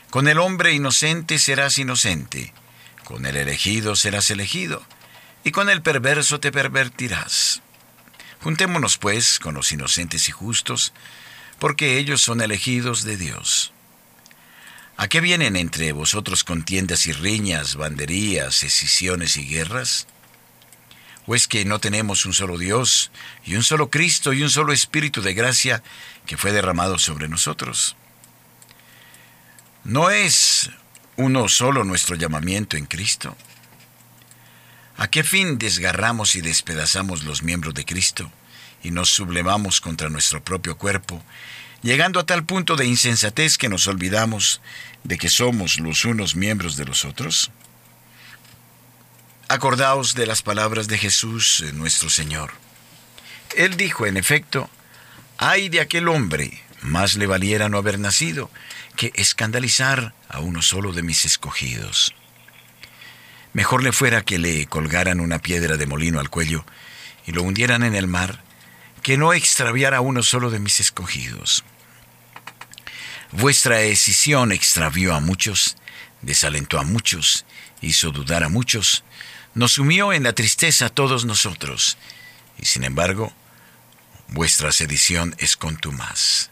con 0.09 0.27
el 0.27 0.39
hombre 0.39 0.73
inocente 0.73 1.37
serás 1.37 1.77
inocente, 1.77 2.51
con 3.03 3.27
el 3.27 3.35
elegido 3.35 3.95
serás 3.95 4.31
elegido, 4.31 4.83
y 5.43 5.51
con 5.51 5.69
el 5.69 5.83
perverso 5.83 6.39
te 6.39 6.51
pervertirás. 6.51 7.61
Juntémonos, 8.41 8.97
pues, 8.97 9.39
con 9.39 9.53
los 9.53 9.71
inocentes 9.71 10.27
y 10.27 10.31
justos, 10.31 10.93
porque 11.59 11.99
ellos 11.99 12.23
son 12.23 12.41
elegidos 12.41 13.03
de 13.03 13.15
Dios. 13.15 13.71
¿A 14.97 15.07
qué 15.07 15.21
vienen 15.21 15.55
entre 15.55 15.91
vosotros 15.91 16.43
contiendas 16.43 17.05
y 17.05 17.11
riñas, 17.11 17.75
banderías, 17.75 18.63
escisiones 18.63 19.37
y 19.37 19.45
guerras? 19.45 20.07
¿O 21.27 21.35
es 21.35 21.47
que 21.47 21.65
no 21.65 21.79
tenemos 21.79 22.25
un 22.25 22.33
solo 22.33 22.57
Dios 22.57 23.11
y 23.45 23.55
un 23.55 23.63
solo 23.63 23.91
Cristo 23.91 24.33
y 24.33 24.41
un 24.41 24.49
solo 24.49 24.73
Espíritu 24.73 25.21
de 25.21 25.35
gracia 25.35 25.83
que 26.25 26.37
fue 26.37 26.51
derramado 26.51 26.97
sobre 26.97 27.27
nosotros? 27.27 27.95
¿No 29.83 30.09
es 30.09 30.71
uno 31.15 31.47
solo 31.47 31.83
nuestro 31.83 32.15
llamamiento 32.15 32.75
en 32.75 32.87
Cristo? 32.87 33.37
¿A 35.01 35.07
qué 35.07 35.23
fin 35.23 35.57
desgarramos 35.57 36.35
y 36.35 36.41
despedazamos 36.41 37.23
los 37.23 37.41
miembros 37.41 37.73
de 37.73 37.85
Cristo 37.85 38.31
y 38.83 38.91
nos 38.91 39.09
sublevamos 39.09 39.81
contra 39.81 40.11
nuestro 40.11 40.43
propio 40.43 40.77
cuerpo, 40.77 41.23
llegando 41.81 42.19
a 42.19 42.27
tal 42.27 42.45
punto 42.45 42.75
de 42.75 42.85
insensatez 42.85 43.57
que 43.57 43.67
nos 43.67 43.87
olvidamos 43.87 44.61
de 45.03 45.17
que 45.17 45.27
somos 45.27 45.79
los 45.79 46.05
unos 46.05 46.35
miembros 46.35 46.77
de 46.77 46.85
los 46.85 47.03
otros? 47.03 47.49
Acordaos 49.47 50.13
de 50.13 50.27
las 50.27 50.43
palabras 50.43 50.87
de 50.87 50.99
Jesús, 50.99 51.63
eh, 51.65 51.73
nuestro 51.73 52.11
Señor. 52.11 52.51
Él 53.57 53.77
dijo, 53.77 54.05
en 54.05 54.17
efecto, 54.17 54.69
ay 55.39 55.69
de 55.69 55.81
aquel 55.81 56.09
hombre, 56.09 56.61
más 56.83 57.15
le 57.15 57.25
valiera 57.25 57.69
no 57.69 57.79
haber 57.79 57.97
nacido, 57.97 58.51
que 58.95 59.11
escandalizar 59.15 60.13
a 60.29 60.41
uno 60.41 60.61
solo 60.61 60.93
de 60.93 61.01
mis 61.01 61.25
escogidos. 61.25 62.13
Mejor 63.53 63.83
le 63.83 63.91
fuera 63.91 64.21
que 64.21 64.37
le 64.37 64.65
colgaran 64.67 65.19
una 65.19 65.39
piedra 65.39 65.75
de 65.75 65.85
molino 65.85 66.19
al 66.19 66.29
cuello 66.29 66.65
y 67.25 67.33
lo 67.33 67.43
hundieran 67.43 67.83
en 67.83 67.95
el 67.95 68.07
mar, 68.07 68.43
que 69.03 69.17
no 69.17 69.33
extraviara 69.33 69.97
a 69.97 70.01
uno 70.01 70.23
solo 70.23 70.49
de 70.49 70.59
mis 70.59 70.79
escogidos. 70.79 71.63
Vuestra 73.31 73.77
decisión 73.77 74.51
extravió 74.51 75.13
a 75.13 75.19
muchos, 75.19 75.75
desalentó 76.21 76.79
a 76.79 76.83
muchos, 76.83 77.45
hizo 77.81 78.11
dudar 78.11 78.43
a 78.43 78.49
muchos, 78.49 79.03
nos 79.53 79.73
sumió 79.73 80.13
en 80.13 80.23
la 80.23 80.33
tristeza 80.33 80.87
a 80.87 80.89
todos 80.89 81.25
nosotros, 81.25 81.97
y 82.57 82.65
sin 82.65 82.83
embargo, 82.85 83.33
vuestra 84.29 84.71
sedición 84.71 85.35
es 85.39 85.57
contumaz. 85.57 86.49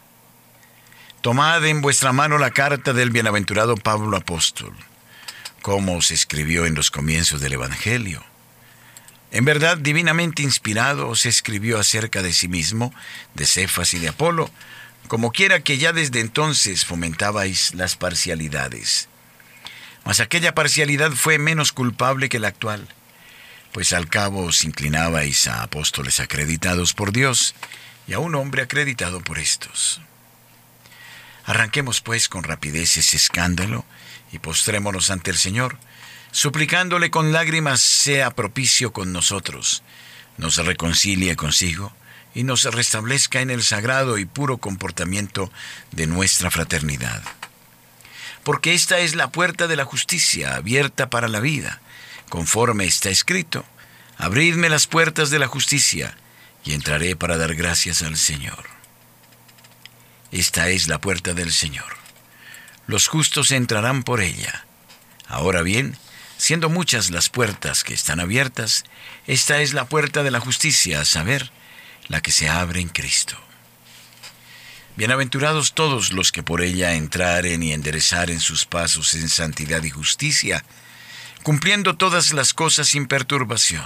Tomad 1.22 1.66
en 1.66 1.82
vuestra 1.82 2.12
mano 2.12 2.38
la 2.38 2.52
carta 2.52 2.92
del 2.94 3.10
bienaventurado 3.10 3.76
Pablo 3.76 4.18
Apóstol 4.18 4.74
como 5.62 6.02
se 6.02 6.14
escribió 6.14 6.66
en 6.66 6.76
los 6.76 6.92
comienzos 6.92 7.42
del 7.42 7.54
Evangelio. 7.54 8.24
En 9.32 9.46
verdad, 9.46 9.78
divinamente 9.78 10.42
inspirado, 10.42 11.08
os 11.08 11.26
escribió 11.26 11.80
acerca 11.80 12.22
de 12.22 12.34
sí 12.34 12.48
mismo, 12.48 12.94
de 13.36 13.46
Cefas 13.46 13.94
y 13.94 14.00
de 14.00 14.10
Apolo, 14.10 14.50
como 15.08 15.32
quiera 15.32 15.62
que 15.62 15.78
ya 15.78 15.94
desde 15.94 16.20
entonces 16.20 16.86
fomentabais 16.86 17.74
las 17.76 17.96
parcialidades. 17.96 19.08
Mas 20.04 20.20
aquella 20.20 20.56
parcialidad 20.56 21.12
fue 21.12 21.38
menos 21.38 21.72
culpable 21.72 22.30
que 22.30 22.40
la 22.40 22.48
actual, 22.48 22.88
pues 23.72 23.94
al 23.94 24.08
cabo 24.08 24.46
os 24.46 24.64
inclinabais 24.64 25.48
a 25.48 25.62
apóstoles 25.62 26.20
acreditados 26.20 26.94
por 26.94 27.12
Dios 27.12 27.54
y 28.08 28.14
a 28.14 28.20
un 28.20 28.34
hombre 28.34 28.64
acreditado 28.64 29.22
por 29.22 29.38
estos. 29.38 30.02
Arranquemos 31.46 32.02
pues 32.02 32.30
con 32.30 32.44
rapidez 32.44 32.98
ese 32.98 33.18
escándalo 33.18 33.86
y 34.32 34.40
postrémonos 34.40 35.10
ante 35.10 35.32
el 35.32 35.38
Señor, 35.38 35.78
suplicándole 36.32 37.10
con 37.10 37.32
lágrimas 37.32 37.82
sea 37.82 38.32
propicio 38.32 38.94
con 38.94 39.12
nosotros, 39.12 39.84
nos 40.38 40.58
reconcilie 40.58 41.36
consigo 41.36 41.92
y 42.34 42.44
nos 42.44 42.64
restablezca 42.64 43.42
en 43.42 43.50
el 43.50 43.64
sagrado 43.64 44.18
y 44.18 44.26
puro 44.26 44.58
comportamiento 44.58 45.52
de 45.92 46.08
nuestra 46.08 46.52
fraternidad. 46.52 47.22
Porque 48.44 48.74
esta 48.74 49.00
es 49.00 49.16
la 49.16 49.32
puerta 49.32 49.68
de 49.68 49.76
la 49.76 49.86
justicia 49.86 50.56
abierta 50.56 51.10
para 51.10 51.28
la 51.28 51.40
vida, 51.40 51.82
conforme 52.30 52.86
está 52.86 53.10
escrito, 53.10 53.66
abridme 54.18 54.70
las 54.70 54.88
puertas 54.88 55.30
de 55.30 55.40
la 55.40 55.48
justicia 55.48 56.16
y 56.64 56.74
entraré 56.74 57.16
para 57.16 57.38
dar 57.38 57.56
gracias 57.56 58.02
al 58.02 58.18
Señor. 58.18 58.66
Esta 60.32 60.70
es 60.70 60.88
la 60.88 61.00
puerta 61.00 61.34
del 61.34 61.52
Señor. 61.52 61.98
Los 62.90 63.08
justos 63.08 63.52
entrarán 63.52 64.02
por 64.02 64.20
ella. 64.20 64.66
Ahora 65.28 65.62
bien, 65.62 65.96
siendo 66.38 66.70
muchas 66.70 67.12
las 67.12 67.30
puertas 67.30 67.84
que 67.84 67.94
están 67.94 68.20
abiertas, 68.20 68.84
esta 69.28 69.62
es 69.62 69.76
la 69.76 69.86
puerta 69.86 70.24
de 70.24 70.32
la 70.32 70.40
justicia, 70.40 71.00
a 71.02 71.06
saber, 71.06 71.52
la 72.08 72.22
que 72.22 72.32
se 72.32 72.50
abre 72.50 72.82
en 72.82 72.90
Cristo. 72.90 73.38
Bienaventurados 74.96 75.76
todos 75.76 76.14
los 76.14 76.32
que 76.32 76.42
por 76.42 76.64
ella 76.64 76.96
entraren 76.96 77.62
y 77.62 77.74
enderezaren 77.74 78.40
sus 78.40 78.66
pasos 78.66 79.14
en 79.14 79.30
santidad 79.30 79.84
y 79.84 79.92
justicia, 79.92 80.66
cumpliendo 81.44 81.96
todas 81.96 82.34
las 82.34 82.56
cosas 82.56 82.88
sin 82.88 83.06
perturbación. 83.06 83.86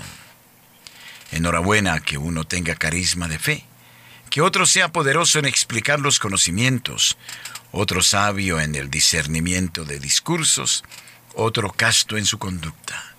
Enhorabuena 1.34 2.00
que 2.00 2.18
uno 2.18 2.46
tenga 2.46 2.76
carisma 2.76 3.28
de 3.28 3.38
fe, 3.38 3.66
que 4.34 4.42
otro 4.42 4.66
sea 4.66 4.92
poderoso 4.92 5.38
en 5.38 5.46
explicar 5.46 6.00
los 6.00 6.18
conocimientos, 6.18 7.18
otro 7.72 8.02
sabio 8.02 8.60
en 8.60 8.74
el 8.74 8.90
discernimiento 8.90 9.86
de 9.86 10.00
discursos, 10.00 10.84
otro 11.36 11.72
casto 11.72 12.18
en 12.18 12.26
su 12.26 12.40
conducta. 12.40 13.14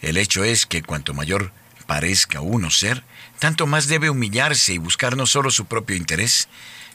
El 0.00 0.16
hecho 0.16 0.44
es 0.44 0.66
que 0.66 0.84
cuanto 0.84 1.14
mayor 1.14 1.50
parezca 1.88 2.40
uno 2.40 2.70
ser, 2.70 3.02
tanto 3.40 3.66
más 3.66 3.88
debe 3.88 4.08
humillarse 4.08 4.72
y 4.72 4.78
buscar 4.78 5.16
no 5.16 5.26
solo 5.26 5.50
su 5.50 5.64
propio 5.64 5.96
interés, 5.96 6.46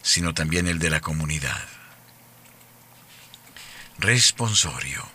sino 0.02 0.34
también 0.34 0.70
el 0.70 0.80
de 0.80 0.92
la 0.92 1.02
comunidad. 1.02 1.62
Responsorio. 4.00 5.06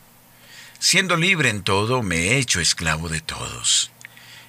Siendo 0.78 1.16
libre 1.16 1.48
en 1.48 1.62
todo, 1.62 2.02
me 2.02 2.16
he 2.16 2.36
hecho 2.36 2.60
esclavo 2.60 3.08
de 3.08 3.22
todos. 3.22 3.90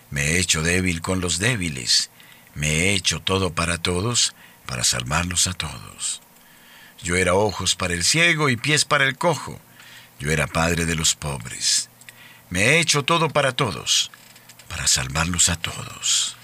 Me 0.10 0.24
he 0.24 0.40
hecho 0.40 0.62
débil 0.62 1.01
con 1.01 1.22
los 1.22 1.40
débiles. 1.40 2.12
Me 2.55 2.67
he 2.67 2.93
hecho 2.93 3.22
todo 3.22 3.53
para 3.53 3.77
todos, 3.77 4.36
para 4.65 4.84
salvarlos 4.84 5.48
a 5.48 5.53
todos. 5.53 6.22
Yo 7.03 7.15
era 7.15 7.34
ojos 7.34 7.75
para 7.75 7.93
el 7.93 8.03
ciego 8.03 8.50
y 8.50 8.58
pies 8.58 8.86
para 8.86 9.05
el 9.05 9.17
cojo. 9.17 9.60
Yo 10.20 10.31
era 10.31 10.48
padre 10.48 10.86
de 10.86 10.96
los 10.96 11.15
pobres. 11.15 11.89
Me 12.50 12.63
he 12.63 12.79
hecho 12.79 13.03
todo 13.03 13.29
para 13.29 13.53
todos, 13.53 14.12
para 14.67 14.86
salvarlos 14.88 15.50
a 15.50 15.55
todos. 15.55 16.35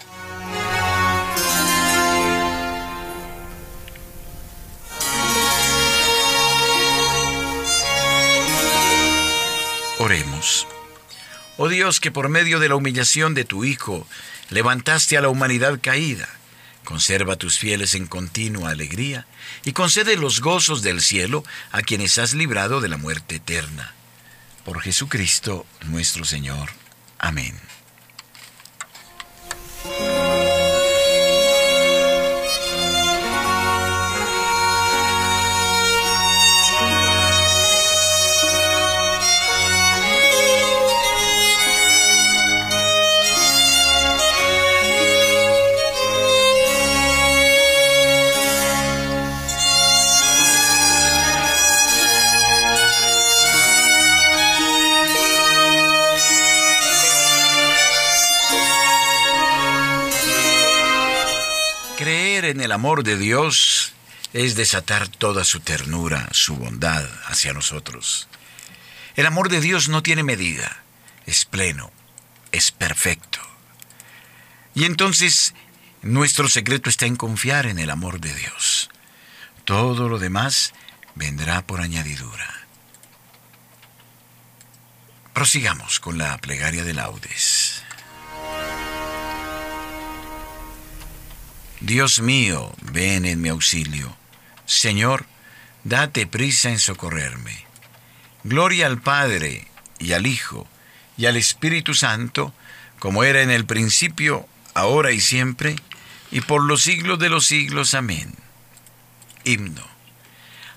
Oremos. 10.00 10.68
Oh 11.58 11.70
Dios, 11.70 12.00
que 12.00 12.12
por 12.12 12.30
medio 12.30 12.60
de 12.60 12.70
la 12.70 12.76
humillación 12.76 13.34
de 13.34 13.44
tu 13.44 13.66
Hijo 13.66 14.08
levantaste 14.50 15.18
a 15.18 15.22
la 15.22 15.30
humanidad 15.30 15.80
caída, 15.82 16.28
conserva 16.84 17.34
a 17.34 17.38
tus 17.38 17.60
fieles 17.60 17.96
en 17.96 18.08
continua 18.08 18.72
alegría 18.72 19.28
y 19.66 19.74
concede 19.74 20.16
los 20.16 20.42
gozos 20.42 20.82
del 20.82 21.02
cielo 21.02 21.44
a 21.72 21.82
quienes 21.82 22.18
has 22.18 22.34
librado 22.34 22.82
de 22.82 22.90
la 22.90 22.98
muerte 22.98 23.36
eterna. 23.36 23.94
Por 24.64 24.82
Jesucristo 24.82 25.66
nuestro 25.86 26.26
Señor. 26.26 26.70
Amén. 27.20 27.60
Amor 62.98 63.06
de 63.06 63.18
Dios 63.18 63.94
es 64.34 64.56
desatar 64.56 65.08
toda 65.08 65.44
su 65.44 65.60
ternura, 65.60 66.30
su 66.32 66.56
bondad 66.56 67.08
hacia 67.28 67.54
nosotros. 67.54 68.28
El 69.16 69.28
amor 69.28 69.50
de 69.50 69.62
Dios 69.62 69.88
no 69.88 70.02
tiene 70.02 70.24
medida, 70.24 70.82
es 71.28 71.46
pleno, 71.46 71.92
es 72.52 72.72
perfecto. 72.72 73.40
Y 74.74 74.86
entonces 74.86 75.54
nuestro 76.02 76.50
secreto 76.50 76.90
está 76.90 77.06
en 77.06 77.18
confiar 77.18 77.68
en 77.68 77.78
el 77.78 77.92
amor 77.92 78.20
de 78.20 78.34
Dios. 78.34 78.90
Todo 79.64 80.10
lo 80.10 80.18
demás 80.18 80.74
vendrá 81.14 81.62
por 81.68 81.82
añadidura. 81.82 82.66
Prosigamos 85.36 86.00
con 86.00 86.18
la 86.18 86.36
plegaria 86.40 86.84
de 86.84 86.96
laudes. 86.96 87.67
Dios 91.80 92.22
mío, 92.22 92.74
ven 92.82 93.26
en 93.26 93.40
mi 93.42 93.50
auxilio. 93.50 94.16
Señor, 94.66 95.26
date 95.84 96.26
prisa 96.26 96.70
en 96.70 96.80
socorrerme. 96.80 97.66
Gloria 98.44 98.88
al 98.88 99.00
Padre 99.00 99.68
y 100.00 100.14
al 100.14 100.26
Hijo 100.26 100.68
y 101.18 101.28
al 101.28 101.38
Espíritu 101.38 101.94
Santo, 101.94 102.54
como 103.00 103.24
era 103.24 103.42
en 103.42 103.52
el 103.52 103.66
principio, 103.66 104.48
ahora 104.74 105.12
y 105.12 105.20
siempre, 105.20 105.76
y 106.32 106.42
por 106.42 106.64
los 106.64 106.82
siglos 106.82 107.20
de 107.20 107.30
los 107.30 107.46
siglos. 107.46 107.94
Amén. 107.94 108.34
Himno. 109.44 109.86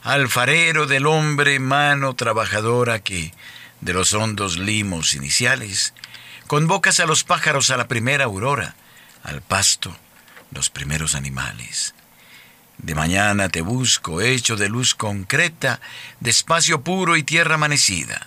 Alfarero 0.02 0.86
del 0.86 1.06
hombre, 1.06 1.58
mano 1.58 2.14
trabajadora 2.14 3.00
que, 3.00 3.32
de 3.80 3.92
los 3.92 4.12
hondos 4.12 4.58
limos 4.58 5.14
iniciales, 5.14 5.94
convocas 6.46 7.00
a 7.00 7.06
los 7.06 7.24
pájaros 7.24 7.70
a 7.70 7.76
la 7.76 7.88
primera 7.88 8.24
aurora, 8.24 8.74
al 9.22 9.42
pasto, 9.42 9.96
los 10.50 10.70
primeros 10.70 11.14
animales. 11.14 11.94
De 12.78 12.94
mañana 12.94 13.48
te 13.50 13.60
busco, 13.60 14.20
hecho 14.22 14.56
de 14.56 14.68
luz 14.68 14.94
concreta, 14.94 15.80
de 16.20 16.30
espacio 16.30 16.82
puro 16.82 17.16
y 17.16 17.22
tierra 17.22 17.56
amanecida. 17.56 18.26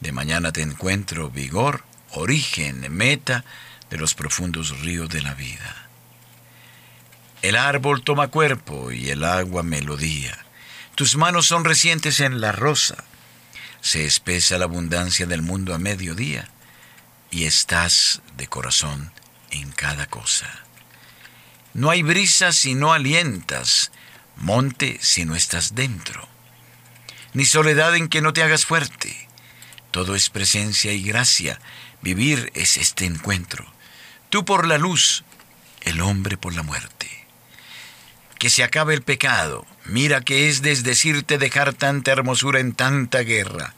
De 0.00 0.12
mañana 0.12 0.52
te 0.52 0.60
encuentro 0.60 1.30
vigor, 1.30 1.84
origen, 2.12 2.86
meta 2.92 3.44
de 3.88 3.96
los 3.96 4.14
profundos 4.14 4.80
ríos 4.80 5.08
de 5.08 5.22
la 5.22 5.34
vida. 5.34 5.88
El 7.40 7.56
árbol 7.56 8.02
toma 8.02 8.28
cuerpo 8.28 8.92
y 8.92 9.08
el 9.10 9.24
agua 9.24 9.62
melodía. 9.62 10.36
Tus 10.94 11.16
manos 11.16 11.46
son 11.46 11.64
recientes 11.64 12.20
en 12.20 12.40
la 12.40 12.52
rosa. 12.52 13.04
Se 13.80 14.04
espesa 14.04 14.58
la 14.58 14.64
abundancia 14.64 15.26
del 15.26 15.42
mundo 15.42 15.74
a 15.74 15.78
mediodía 15.78 16.48
y 17.30 17.44
estás 17.44 18.20
de 18.36 18.48
corazón 18.48 19.12
en 19.50 19.70
cada 19.72 20.06
cosa. 20.06 20.65
No 21.76 21.90
hay 21.90 22.02
brisa 22.02 22.52
si 22.52 22.74
no 22.74 22.94
alientas, 22.94 23.92
monte 24.36 24.98
si 25.02 25.26
no 25.26 25.36
estás 25.36 25.74
dentro, 25.74 26.26
ni 27.34 27.44
soledad 27.44 27.94
en 27.96 28.08
que 28.08 28.22
no 28.22 28.32
te 28.32 28.42
hagas 28.42 28.64
fuerte. 28.64 29.28
Todo 29.90 30.14
es 30.14 30.30
presencia 30.30 30.94
y 30.94 31.02
gracia, 31.02 31.60
vivir 32.00 32.50
es 32.54 32.78
este 32.78 33.04
encuentro. 33.04 33.70
Tú 34.30 34.46
por 34.46 34.66
la 34.66 34.78
luz, 34.78 35.24
el 35.82 36.00
hombre 36.00 36.38
por 36.38 36.54
la 36.54 36.62
muerte. 36.62 37.10
Que 38.38 38.48
se 38.48 38.64
acabe 38.64 38.94
el 38.94 39.02
pecado, 39.02 39.66
mira 39.84 40.22
que 40.22 40.48
es 40.48 40.62
desdecirte 40.62 41.36
dejar 41.36 41.74
tanta 41.74 42.10
hermosura 42.10 42.58
en 42.58 42.72
tanta 42.72 43.18
guerra. 43.18 43.74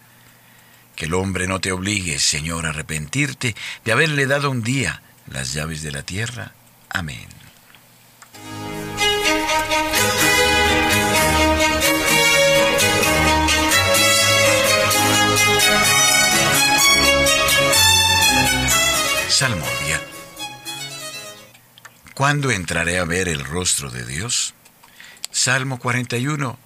Que 0.94 1.06
el 1.06 1.14
hombre 1.14 1.48
no 1.48 1.60
te 1.60 1.72
obligue, 1.72 2.20
Señor, 2.20 2.64
a 2.64 2.68
arrepentirte 2.68 3.56
de 3.84 3.92
haberle 3.92 4.26
dado 4.26 4.52
un 4.52 4.62
día 4.62 5.02
las 5.26 5.52
llaves 5.52 5.82
de 5.82 5.90
la 5.90 6.04
tierra. 6.04 6.52
Amén. 6.90 7.37
Salmodia. 19.38 20.00
¿Cuándo 22.14 22.50
entraré 22.50 22.98
a 22.98 23.04
ver 23.04 23.28
el 23.28 23.44
rostro 23.44 23.88
de 23.88 24.04
Dios? 24.04 24.54
Salmo 25.30 25.78
41. 25.78 26.58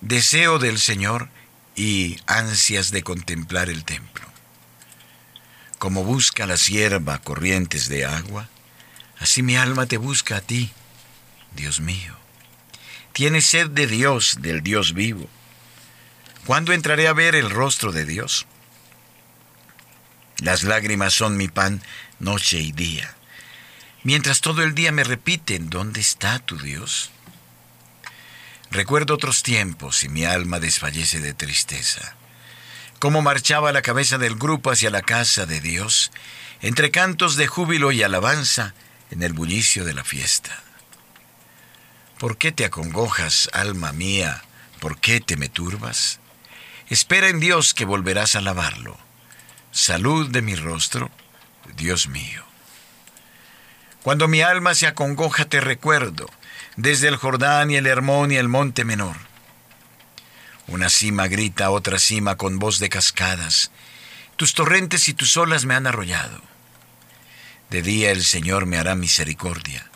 Deseo 0.00 0.60
del 0.60 0.78
Señor 0.78 1.30
y 1.74 2.18
ansias 2.26 2.92
de 2.92 3.02
contemplar 3.02 3.68
el 3.68 3.84
templo. 3.84 4.24
Como 5.78 6.04
busca 6.04 6.46
la 6.46 6.56
sierva 6.56 7.18
corrientes 7.18 7.88
de 7.88 8.04
agua, 8.04 8.48
así 9.18 9.42
mi 9.42 9.56
alma 9.56 9.86
te 9.86 9.96
busca 9.96 10.36
a 10.36 10.40
ti, 10.40 10.70
Dios 11.56 11.80
mío. 11.80 12.21
Tienes 13.12 13.46
sed 13.46 13.70
de 13.70 13.86
Dios, 13.86 14.38
del 14.40 14.62
Dios 14.62 14.94
vivo. 14.94 15.28
¿Cuándo 16.46 16.72
entraré 16.72 17.08
a 17.08 17.12
ver 17.12 17.34
el 17.34 17.50
rostro 17.50 17.92
de 17.92 18.04
Dios? 18.04 18.46
Las 20.38 20.62
lágrimas 20.62 21.14
son 21.14 21.36
mi 21.36 21.48
pan 21.48 21.82
noche 22.18 22.58
y 22.58 22.72
día, 22.72 23.14
mientras 24.02 24.40
todo 24.40 24.62
el 24.62 24.74
día 24.74 24.92
me 24.92 25.04
repiten, 25.04 25.70
¿dónde 25.70 26.00
está 26.00 26.38
tu 26.38 26.58
Dios? 26.58 27.10
Recuerdo 28.70 29.14
otros 29.14 29.42
tiempos 29.42 30.02
y 30.02 30.08
mi 30.08 30.24
alma 30.24 30.58
desfallece 30.58 31.20
de 31.20 31.34
tristeza. 31.34 32.16
Cómo 32.98 33.20
marchaba 33.20 33.72
la 33.72 33.82
cabeza 33.82 34.18
del 34.18 34.36
grupo 34.36 34.70
hacia 34.70 34.88
la 34.90 35.02
casa 35.02 35.44
de 35.44 35.60
Dios, 35.60 36.10
entre 36.62 36.90
cantos 36.90 37.36
de 37.36 37.46
júbilo 37.46 37.92
y 37.92 38.02
alabanza 38.02 38.74
en 39.10 39.22
el 39.22 39.32
bullicio 39.32 39.84
de 39.84 39.94
la 39.94 40.04
fiesta. 40.04 40.62
¿Por 42.22 42.38
qué 42.38 42.52
te 42.52 42.64
acongojas, 42.64 43.50
alma 43.52 43.90
mía? 43.92 44.44
¿Por 44.78 45.00
qué 45.00 45.18
te 45.18 45.36
me 45.36 45.48
turbas? 45.48 46.20
Espera 46.88 47.28
en 47.28 47.40
Dios 47.40 47.74
que 47.74 47.84
volverás 47.84 48.36
a 48.36 48.38
alabarlo. 48.38 48.96
Salud 49.72 50.30
de 50.30 50.40
mi 50.40 50.54
rostro, 50.54 51.10
Dios 51.74 52.06
mío. 52.06 52.44
Cuando 54.04 54.28
mi 54.28 54.40
alma 54.40 54.76
se 54.76 54.86
acongoja 54.86 55.46
te 55.46 55.60
recuerdo, 55.60 56.30
desde 56.76 57.08
el 57.08 57.16
Jordán 57.16 57.72
y 57.72 57.74
el 57.74 57.88
Hermón 57.88 58.30
y 58.30 58.36
el 58.36 58.48
monte 58.48 58.84
menor. 58.84 59.16
Una 60.68 60.90
cima 60.90 61.26
grita 61.26 61.64
a 61.64 61.70
otra 61.70 61.98
cima 61.98 62.36
con 62.36 62.60
voz 62.60 62.78
de 62.78 62.88
cascadas. 62.88 63.72
Tus 64.36 64.54
torrentes 64.54 65.08
y 65.08 65.14
tus 65.14 65.36
olas 65.36 65.64
me 65.64 65.74
han 65.74 65.88
arrollado. 65.88 66.40
De 67.68 67.82
día 67.82 68.12
el 68.12 68.24
Señor 68.24 68.66
me 68.66 68.78
hará 68.78 68.94
misericordia. 68.94 69.91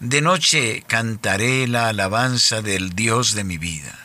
De 0.00 0.20
noche 0.20 0.82
cantaré 0.86 1.68
la 1.68 1.88
alabanza 1.88 2.62
del 2.62 2.94
Dios 2.94 3.34
de 3.34 3.44
mi 3.44 3.58
vida. 3.58 3.98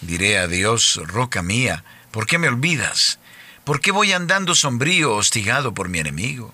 Diré 0.00 0.38
a 0.38 0.48
Dios, 0.48 1.00
roca 1.04 1.42
mía, 1.42 1.84
¿por 2.10 2.26
qué 2.26 2.38
me 2.38 2.48
olvidas? 2.48 3.18
¿Por 3.64 3.80
qué 3.80 3.92
voy 3.92 4.12
andando 4.12 4.54
sombrío, 4.54 5.14
hostigado 5.14 5.72
por 5.72 5.88
mi 5.88 6.00
enemigo? 6.00 6.52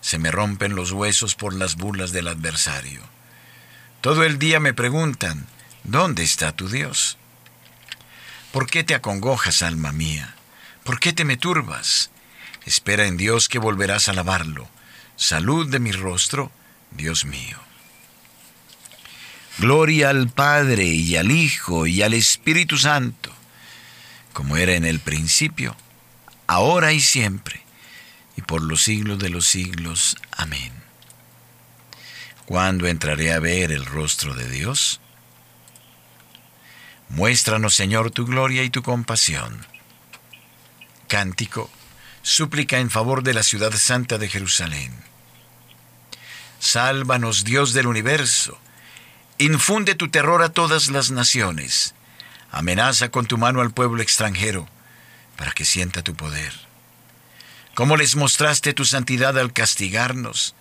Se 0.00 0.18
me 0.18 0.30
rompen 0.30 0.74
los 0.74 0.92
huesos 0.92 1.34
por 1.34 1.54
las 1.54 1.76
burlas 1.76 2.12
del 2.12 2.28
adversario. 2.28 3.02
Todo 4.00 4.24
el 4.24 4.38
día 4.38 4.58
me 4.60 4.72
preguntan, 4.72 5.46
¿dónde 5.84 6.22
está 6.22 6.52
tu 6.52 6.68
Dios? 6.68 7.18
¿Por 8.52 8.66
qué 8.68 8.84
te 8.84 8.94
acongojas, 8.94 9.62
alma 9.62 9.92
mía? 9.92 10.34
¿Por 10.84 10.98
qué 11.00 11.12
te 11.12 11.24
me 11.24 11.36
turbas? 11.36 12.10
Espera 12.64 13.06
en 13.06 13.16
Dios 13.16 13.48
que 13.48 13.58
volverás 13.58 14.08
a 14.08 14.12
alabarlo. 14.12 14.68
Salud 15.16 15.68
de 15.68 15.78
mi 15.78 15.92
rostro, 15.92 16.50
Dios 16.96 17.24
mío. 17.24 17.58
Gloria 19.58 20.10
al 20.10 20.28
Padre 20.28 20.84
y 20.84 21.16
al 21.16 21.30
Hijo 21.30 21.86
y 21.86 22.02
al 22.02 22.14
Espíritu 22.14 22.78
Santo, 22.78 23.32
como 24.32 24.56
era 24.56 24.74
en 24.74 24.84
el 24.84 24.98
principio, 25.00 25.76
ahora 26.46 26.92
y 26.92 27.00
siempre 27.00 27.62
y 28.36 28.42
por 28.42 28.62
los 28.62 28.82
siglos 28.82 29.18
de 29.18 29.28
los 29.28 29.46
siglos. 29.46 30.16
Amén. 30.36 30.72
¿Cuándo 32.46 32.86
entraré 32.86 33.32
a 33.32 33.38
ver 33.38 33.72
el 33.72 33.86
rostro 33.86 34.34
de 34.34 34.48
Dios? 34.48 35.00
Muéstranos, 37.08 37.74
Señor, 37.74 38.10
tu 38.10 38.24
gloria 38.24 38.62
y 38.62 38.70
tu 38.70 38.82
compasión. 38.82 39.66
Cántico, 41.08 41.70
súplica 42.22 42.78
en 42.78 42.90
favor 42.90 43.22
de 43.22 43.34
la 43.34 43.42
ciudad 43.42 43.72
santa 43.72 44.16
de 44.16 44.28
Jerusalén. 44.28 45.11
Sálvanos, 46.62 47.42
Dios 47.42 47.72
del 47.72 47.88
universo. 47.88 48.56
Infunde 49.38 49.96
tu 49.96 50.10
terror 50.10 50.44
a 50.44 50.50
todas 50.50 50.90
las 50.90 51.10
naciones. 51.10 51.92
Amenaza 52.52 53.08
con 53.08 53.26
tu 53.26 53.36
mano 53.36 53.62
al 53.62 53.72
pueblo 53.72 54.00
extranjero, 54.00 54.68
para 55.36 55.50
que 55.50 55.64
sienta 55.64 56.02
tu 56.02 56.14
poder. 56.14 56.52
Como 57.74 57.96
les 57.96 58.14
mostraste 58.14 58.74
tu 58.74 58.84
santidad 58.84 59.36
al 59.40 59.52
castigarnos, 59.52 60.54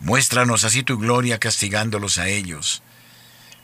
muéstranos 0.00 0.64
así 0.64 0.82
tu 0.82 0.96
gloria 0.96 1.38
castigándolos 1.38 2.16
a 2.16 2.28
ellos, 2.28 2.82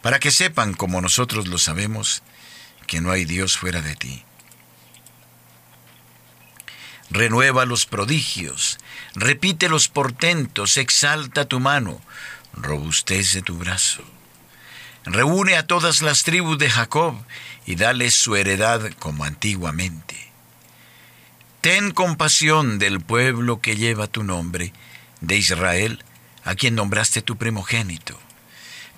para 0.02 0.18
que 0.18 0.30
sepan, 0.30 0.74
como 0.74 1.00
nosotros 1.00 1.48
lo 1.48 1.56
sabemos, 1.56 2.22
que 2.86 3.00
no 3.00 3.10
hay 3.10 3.24
Dios 3.24 3.56
fuera 3.56 3.80
de 3.80 3.96
ti. 3.96 4.22
Renueva 7.10 7.64
los 7.64 7.86
prodigios, 7.86 8.78
repite 9.14 9.68
los 9.68 9.88
portentos, 9.88 10.76
exalta 10.76 11.44
tu 11.44 11.58
mano, 11.58 12.00
robustece 12.52 13.42
tu 13.42 13.58
brazo. 13.58 14.04
Reúne 15.04 15.56
a 15.56 15.66
todas 15.66 16.02
las 16.02 16.22
tribus 16.22 16.58
de 16.58 16.70
Jacob 16.70 17.16
y 17.66 17.74
dales 17.74 18.14
su 18.14 18.36
heredad 18.36 18.92
como 18.98 19.24
antiguamente. 19.24 20.30
Ten 21.60 21.90
compasión 21.90 22.78
del 22.78 23.00
pueblo 23.00 23.60
que 23.60 23.76
lleva 23.76 24.06
tu 24.06 24.22
nombre, 24.22 24.72
de 25.20 25.36
Israel, 25.36 26.04
a 26.44 26.54
quien 26.54 26.74
nombraste 26.74 27.22
tu 27.22 27.36
primogénito. 27.36 28.18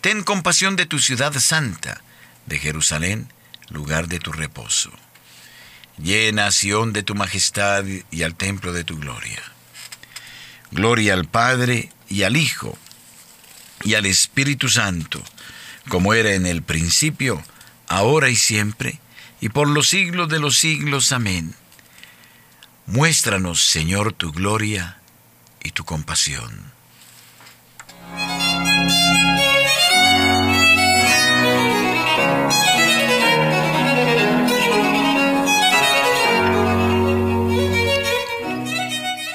Ten 0.00 0.22
compasión 0.22 0.76
de 0.76 0.86
tu 0.86 0.98
ciudad 0.98 1.32
santa, 1.32 2.02
de 2.46 2.58
Jerusalén, 2.58 3.32
lugar 3.68 4.08
de 4.08 4.18
tu 4.18 4.32
reposo. 4.32 4.92
Llena 6.02 6.50
Sión 6.50 6.92
de 6.92 7.04
tu 7.04 7.14
majestad 7.14 7.84
y 8.10 8.22
al 8.24 8.34
templo 8.34 8.72
de 8.72 8.82
tu 8.82 8.98
gloria. 8.98 9.40
Gloria 10.72 11.14
al 11.14 11.26
Padre 11.26 11.90
y 12.08 12.24
al 12.24 12.36
Hijo 12.36 12.76
y 13.84 13.94
al 13.94 14.06
Espíritu 14.06 14.68
Santo, 14.68 15.22
como 15.88 16.12
era 16.14 16.34
en 16.34 16.46
el 16.46 16.62
principio, 16.62 17.42
ahora 17.86 18.30
y 18.30 18.36
siempre, 18.36 18.98
y 19.40 19.50
por 19.50 19.68
los 19.68 19.88
siglos 19.88 20.28
de 20.28 20.40
los 20.40 20.56
siglos. 20.58 21.12
Amén. 21.12 21.54
Muéstranos, 22.86 23.62
Señor, 23.62 24.12
tu 24.12 24.32
gloria 24.32 24.98
y 25.62 25.70
tu 25.70 25.84
compasión. 25.84 26.71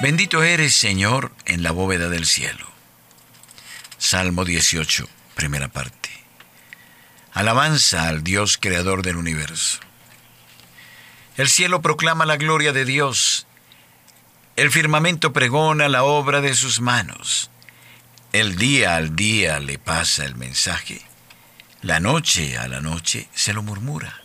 Bendito 0.00 0.44
eres, 0.44 0.76
Señor, 0.76 1.32
en 1.44 1.64
la 1.64 1.72
bóveda 1.72 2.08
del 2.08 2.24
cielo. 2.24 2.70
Salmo 3.98 4.44
18, 4.44 5.08
primera 5.34 5.66
parte. 5.66 6.10
Alabanza 7.32 8.08
al 8.08 8.22
Dios 8.22 8.58
creador 8.58 9.02
del 9.02 9.16
universo. 9.16 9.80
El 11.36 11.48
cielo 11.48 11.82
proclama 11.82 12.26
la 12.26 12.36
gloria 12.36 12.72
de 12.72 12.84
Dios. 12.84 13.48
El 14.54 14.70
firmamento 14.70 15.32
pregona 15.32 15.88
la 15.88 16.04
obra 16.04 16.40
de 16.40 16.54
sus 16.54 16.80
manos. 16.80 17.50
El 18.32 18.54
día 18.54 18.94
al 18.94 19.16
día 19.16 19.58
le 19.58 19.80
pasa 19.80 20.24
el 20.24 20.36
mensaje. 20.36 21.02
La 21.82 21.98
noche 21.98 22.56
a 22.56 22.68
la 22.68 22.80
noche 22.80 23.28
se 23.34 23.52
lo 23.52 23.64
murmura. 23.64 24.22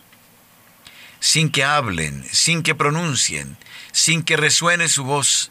Sin 1.18 1.50
que 1.50 1.64
hablen, 1.64 2.24
sin 2.30 2.62
que 2.62 2.76
pronuncien, 2.76 3.56
sin 3.90 4.22
que 4.22 4.36
resuene 4.36 4.86
su 4.88 5.02
voz, 5.02 5.50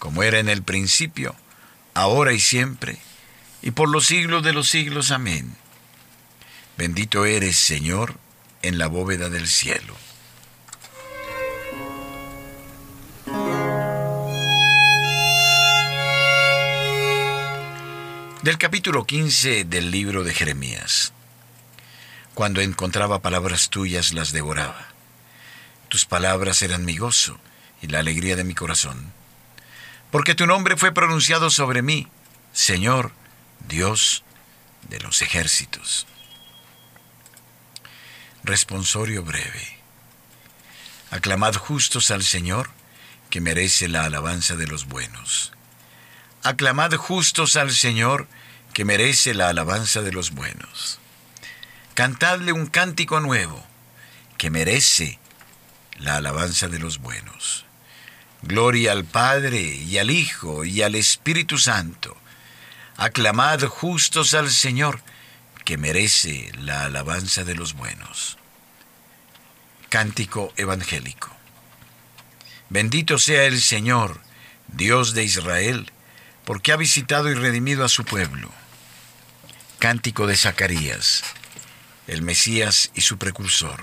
como 0.00 0.22
era 0.24 0.40
en 0.40 0.48
el 0.48 0.64
principio, 0.64 1.36
ahora 1.94 2.32
y 2.32 2.40
siempre, 2.40 2.98
y 3.62 3.70
por 3.70 3.88
los 3.88 4.06
siglos 4.06 4.42
de 4.42 4.54
los 4.54 4.68
siglos. 4.68 5.12
Amén. 5.12 5.54
Bendito 6.76 7.26
eres, 7.26 7.56
Señor, 7.58 8.16
en 8.62 8.78
la 8.78 8.88
bóveda 8.88 9.28
del 9.28 9.46
cielo. 9.46 9.94
Del 18.42 18.56
capítulo 18.56 19.04
15 19.04 19.64
del 19.64 19.90
libro 19.90 20.24
de 20.24 20.32
Jeremías. 20.32 21.12
Cuando 22.32 22.62
encontraba 22.62 23.20
palabras 23.20 23.68
tuyas 23.68 24.14
las 24.14 24.32
devoraba. 24.32 24.88
Tus 25.88 26.06
palabras 26.06 26.62
eran 26.62 26.86
mi 26.86 26.96
gozo 26.96 27.38
y 27.82 27.88
la 27.88 27.98
alegría 27.98 28.36
de 28.36 28.44
mi 28.44 28.54
corazón. 28.54 29.19
Porque 30.10 30.34
tu 30.34 30.46
nombre 30.46 30.76
fue 30.76 30.92
pronunciado 30.92 31.50
sobre 31.50 31.82
mí, 31.82 32.08
Señor, 32.52 33.12
Dios 33.68 34.24
de 34.88 34.98
los 35.00 35.22
ejércitos. 35.22 36.06
Responsorio 38.42 39.22
breve. 39.22 39.78
Aclamad 41.10 41.54
justos 41.54 42.10
al 42.10 42.22
Señor, 42.22 42.70
que 43.30 43.40
merece 43.40 43.88
la 43.88 44.04
alabanza 44.04 44.56
de 44.56 44.66
los 44.66 44.86
buenos. 44.86 45.52
Aclamad 46.42 46.92
justos 46.94 47.56
al 47.56 47.72
Señor, 47.72 48.26
que 48.72 48.84
merece 48.84 49.34
la 49.34 49.48
alabanza 49.48 50.02
de 50.02 50.12
los 50.12 50.30
buenos. 50.30 50.98
Cantadle 51.94 52.52
un 52.52 52.66
cántico 52.66 53.20
nuevo, 53.20 53.64
que 54.38 54.50
merece 54.50 55.18
la 55.98 56.16
alabanza 56.16 56.68
de 56.68 56.78
los 56.78 56.98
buenos. 56.98 57.66
Gloria 58.42 58.92
al 58.92 59.04
Padre 59.04 59.60
y 59.60 59.98
al 59.98 60.10
Hijo 60.10 60.64
y 60.64 60.82
al 60.82 60.94
Espíritu 60.94 61.58
Santo. 61.58 62.16
Aclamad 62.96 63.62
justos 63.64 64.34
al 64.34 64.50
Señor, 64.50 65.02
que 65.64 65.76
merece 65.76 66.50
la 66.58 66.84
alabanza 66.84 67.44
de 67.44 67.54
los 67.54 67.74
buenos. 67.74 68.38
Cántico 69.90 70.52
evangélico. 70.56 71.30
Bendito 72.70 73.18
sea 73.18 73.44
el 73.44 73.60
Señor, 73.60 74.20
Dios 74.68 75.12
de 75.12 75.24
Israel, 75.24 75.92
porque 76.44 76.72
ha 76.72 76.76
visitado 76.76 77.30
y 77.30 77.34
redimido 77.34 77.84
a 77.84 77.88
su 77.88 78.04
pueblo. 78.04 78.50
Cántico 79.78 80.26
de 80.26 80.36
Zacarías, 80.36 81.24
el 82.06 82.22
Mesías 82.22 82.90
y 82.94 83.02
su 83.02 83.18
precursor. 83.18 83.82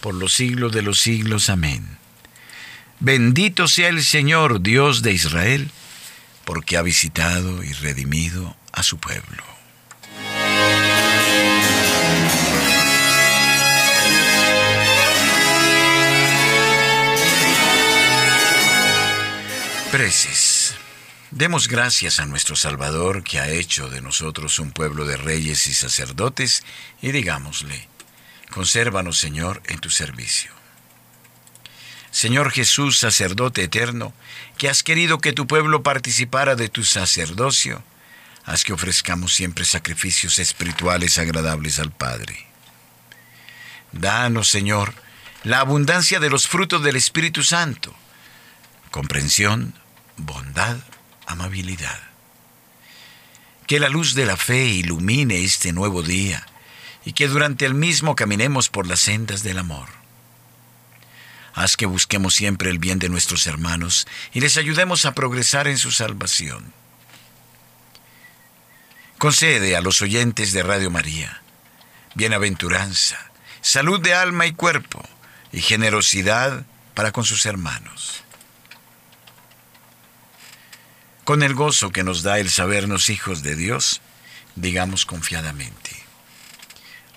por 0.00 0.14
los 0.14 0.32
siglos 0.32 0.72
de 0.72 0.82
los 0.82 1.00
siglos. 1.00 1.50
Amén. 1.50 1.98
Bendito 3.00 3.68
sea 3.68 3.88
el 3.88 4.02
Señor, 4.02 4.60
Dios 4.60 5.02
de 5.02 5.12
Israel, 5.12 5.70
porque 6.44 6.76
ha 6.76 6.82
visitado 6.82 7.62
y 7.62 7.72
redimido 7.72 8.56
a 8.72 8.82
su 8.82 8.98
pueblo. 8.98 9.44
Preces. 19.90 20.74
Demos 21.30 21.68
gracias 21.68 22.20
a 22.20 22.26
nuestro 22.26 22.56
Salvador 22.56 23.22
que 23.22 23.38
ha 23.38 23.48
hecho 23.48 23.88
de 23.88 24.00
nosotros 24.00 24.58
un 24.58 24.70
pueblo 24.70 25.06
de 25.06 25.16
reyes 25.16 25.66
y 25.66 25.74
sacerdotes 25.74 26.62
y 27.00 27.12
digámosle, 27.12 27.88
consérvanos 28.50 29.18
Señor 29.18 29.62
en 29.66 29.78
tu 29.78 29.90
servicio. 29.90 30.52
Señor 32.10 32.50
Jesús, 32.50 32.98
sacerdote 32.98 33.62
eterno, 33.62 34.12
que 34.56 34.68
has 34.68 34.82
querido 34.82 35.18
que 35.18 35.32
tu 35.32 35.46
pueblo 35.46 35.82
participara 35.82 36.56
de 36.56 36.68
tu 36.68 36.82
sacerdocio, 36.84 37.82
haz 38.44 38.64
que 38.64 38.72
ofrezcamos 38.72 39.34
siempre 39.34 39.64
sacrificios 39.64 40.38
espirituales 40.38 41.18
agradables 41.18 41.78
al 41.78 41.92
Padre. 41.92 42.46
Danos, 43.92 44.48
Señor, 44.48 44.94
la 45.44 45.60
abundancia 45.60 46.18
de 46.18 46.30
los 46.30 46.48
frutos 46.48 46.82
del 46.82 46.96
Espíritu 46.96 47.42
Santo 47.42 47.94
comprensión, 48.90 49.74
bondad, 50.16 50.76
amabilidad. 51.26 52.00
Que 53.68 53.78
la 53.78 53.88
luz 53.88 54.14
de 54.14 54.26
la 54.26 54.36
fe 54.36 54.66
ilumine 54.66 55.44
este 55.44 55.72
nuevo 55.72 56.02
día 56.02 56.44
y 57.08 57.14
que 57.14 57.26
durante 57.26 57.64
el 57.64 57.72
mismo 57.72 58.14
caminemos 58.14 58.68
por 58.68 58.86
las 58.86 59.00
sendas 59.00 59.42
del 59.42 59.56
amor. 59.56 59.88
Haz 61.54 61.78
que 61.78 61.86
busquemos 61.86 62.34
siempre 62.34 62.68
el 62.68 62.78
bien 62.78 62.98
de 62.98 63.08
nuestros 63.08 63.46
hermanos 63.46 64.06
y 64.34 64.40
les 64.40 64.58
ayudemos 64.58 65.06
a 65.06 65.14
progresar 65.14 65.68
en 65.68 65.78
su 65.78 65.90
salvación. 65.90 66.74
Concede 69.16 69.74
a 69.74 69.80
los 69.80 70.02
oyentes 70.02 70.52
de 70.52 70.62
Radio 70.62 70.90
María 70.90 71.40
bienaventuranza, 72.14 73.30
salud 73.62 74.00
de 74.00 74.12
alma 74.12 74.46
y 74.46 74.52
cuerpo 74.52 75.02
y 75.50 75.62
generosidad 75.62 76.66
para 76.92 77.10
con 77.10 77.24
sus 77.24 77.46
hermanos 77.46 78.22
con 81.24 81.42
el 81.42 81.54
gozo 81.54 81.88
que 81.88 82.04
nos 82.04 82.22
da 82.22 82.38
el 82.38 82.50
sabernos 82.50 83.08
hijos 83.08 83.42
de 83.42 83.56
Dios, 83.56 84.02
digamos 84.56 85.06
confiadamente, 85.06 85.97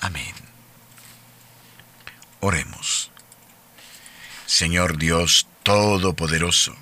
Amén. 0.00 0.34
Oremos. 2.40 3.10
Señor 4.46 4.96
Dios 4.96 5.46
Todopoderoso, 5.62 6.74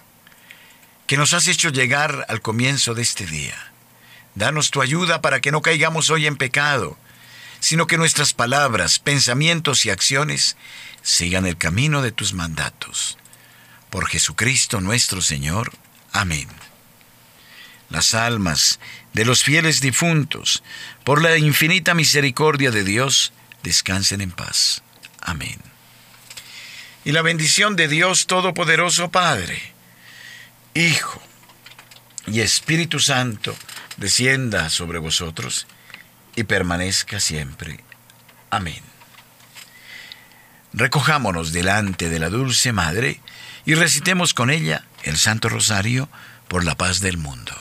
que 1.07 1.17
nos 1.17 1.33
has 1.33 1.49
hecho 1.49 1.71
llegar 1.71 2.25
al 2.29 2.41
comienzo 2.41 2.95
de 2.95 3.03
este 3.03 3.27
día. 3.27 3.73
Danos 4.35 4.71
tu 4.71 4.83
ayuda 4.83 5.21
para 5.21 5.41
que 5.41 5.51
no 5.51 5.63
caigamos 5.63 6.11
hoy 6.11 6.27
en 6.27 6.37
pecado, 6.37 6.97
sino 7.59 7.87
que 7.87 7.97
nuestras 7.97 8.33
palabras, 8.35 8.99
pensamientos 8.99 9.87
y 9.87 9.91
acciones 9.91 10.57
sigan 11.03 11.47
el 11.47 11.57
camino 11.57 12.03
de 12.03 12.13
tus 12.13 12.35
mandatos. 12.35 13.19
Por 13.91 14.07
Jesucristo 14.07 14.81
nuestro 14.81 15.23
Señor. 15.23 15.73
Amén. 16.13 16.49
Las 17.91 18.15
almas 18.15 18.81
de 19.13 19.25
los 19.25 19.43
fieles 19.43 19.81
difuntos, 19.81 20.63
por 21.05 21.23
la 21.23 21.37
infinita 21.39 21.95
misericordia 21.95 22.71
de 22.71 22.85
Dios, 22.85 23.33
descansen 23.63 24.21
en 24.21 24.31
paz. 24.31 24.83
Amén. 25.21 25.59
Y 27.05 27.13
la 27.13 27.23
bendición 27.23 27.77
de 27.77 27.89
Dios 27.89 28.27
Todopoderoso 28.27 29.11
Padre, 29.11 29.61
Hijo 30.75 31.23
y 32.27 32.41
Espíritu 32.41 32.99
Santo, 32.99 33.57
descienda 33.97 34.69
sobre 34.71 34.99
vosotros 34.99 35.67
y 36.35 36.45
permanezca 36.45 37.21
siempre. 37.21 37.81
Amén. 38.51 38.83
Recojámonos 40.73 41.53
delante 41.53 42.11
de 42.11 42.19
la 42.19 42.29
dulce 42.29 42.73
Madre 42.73 43.21
y 43.65 43.75
recitemos 43.75 44.35
con 44.35 44.51
ella 44.51 44.85
el 45.05 45.17
Santo 45.17 45.49
Rosario 45.49 46.09
por 46.49 46.65
la 46.65 46.77
paz 46.77 47.01
del 47.01 47.17
mundo. 47.17 47.53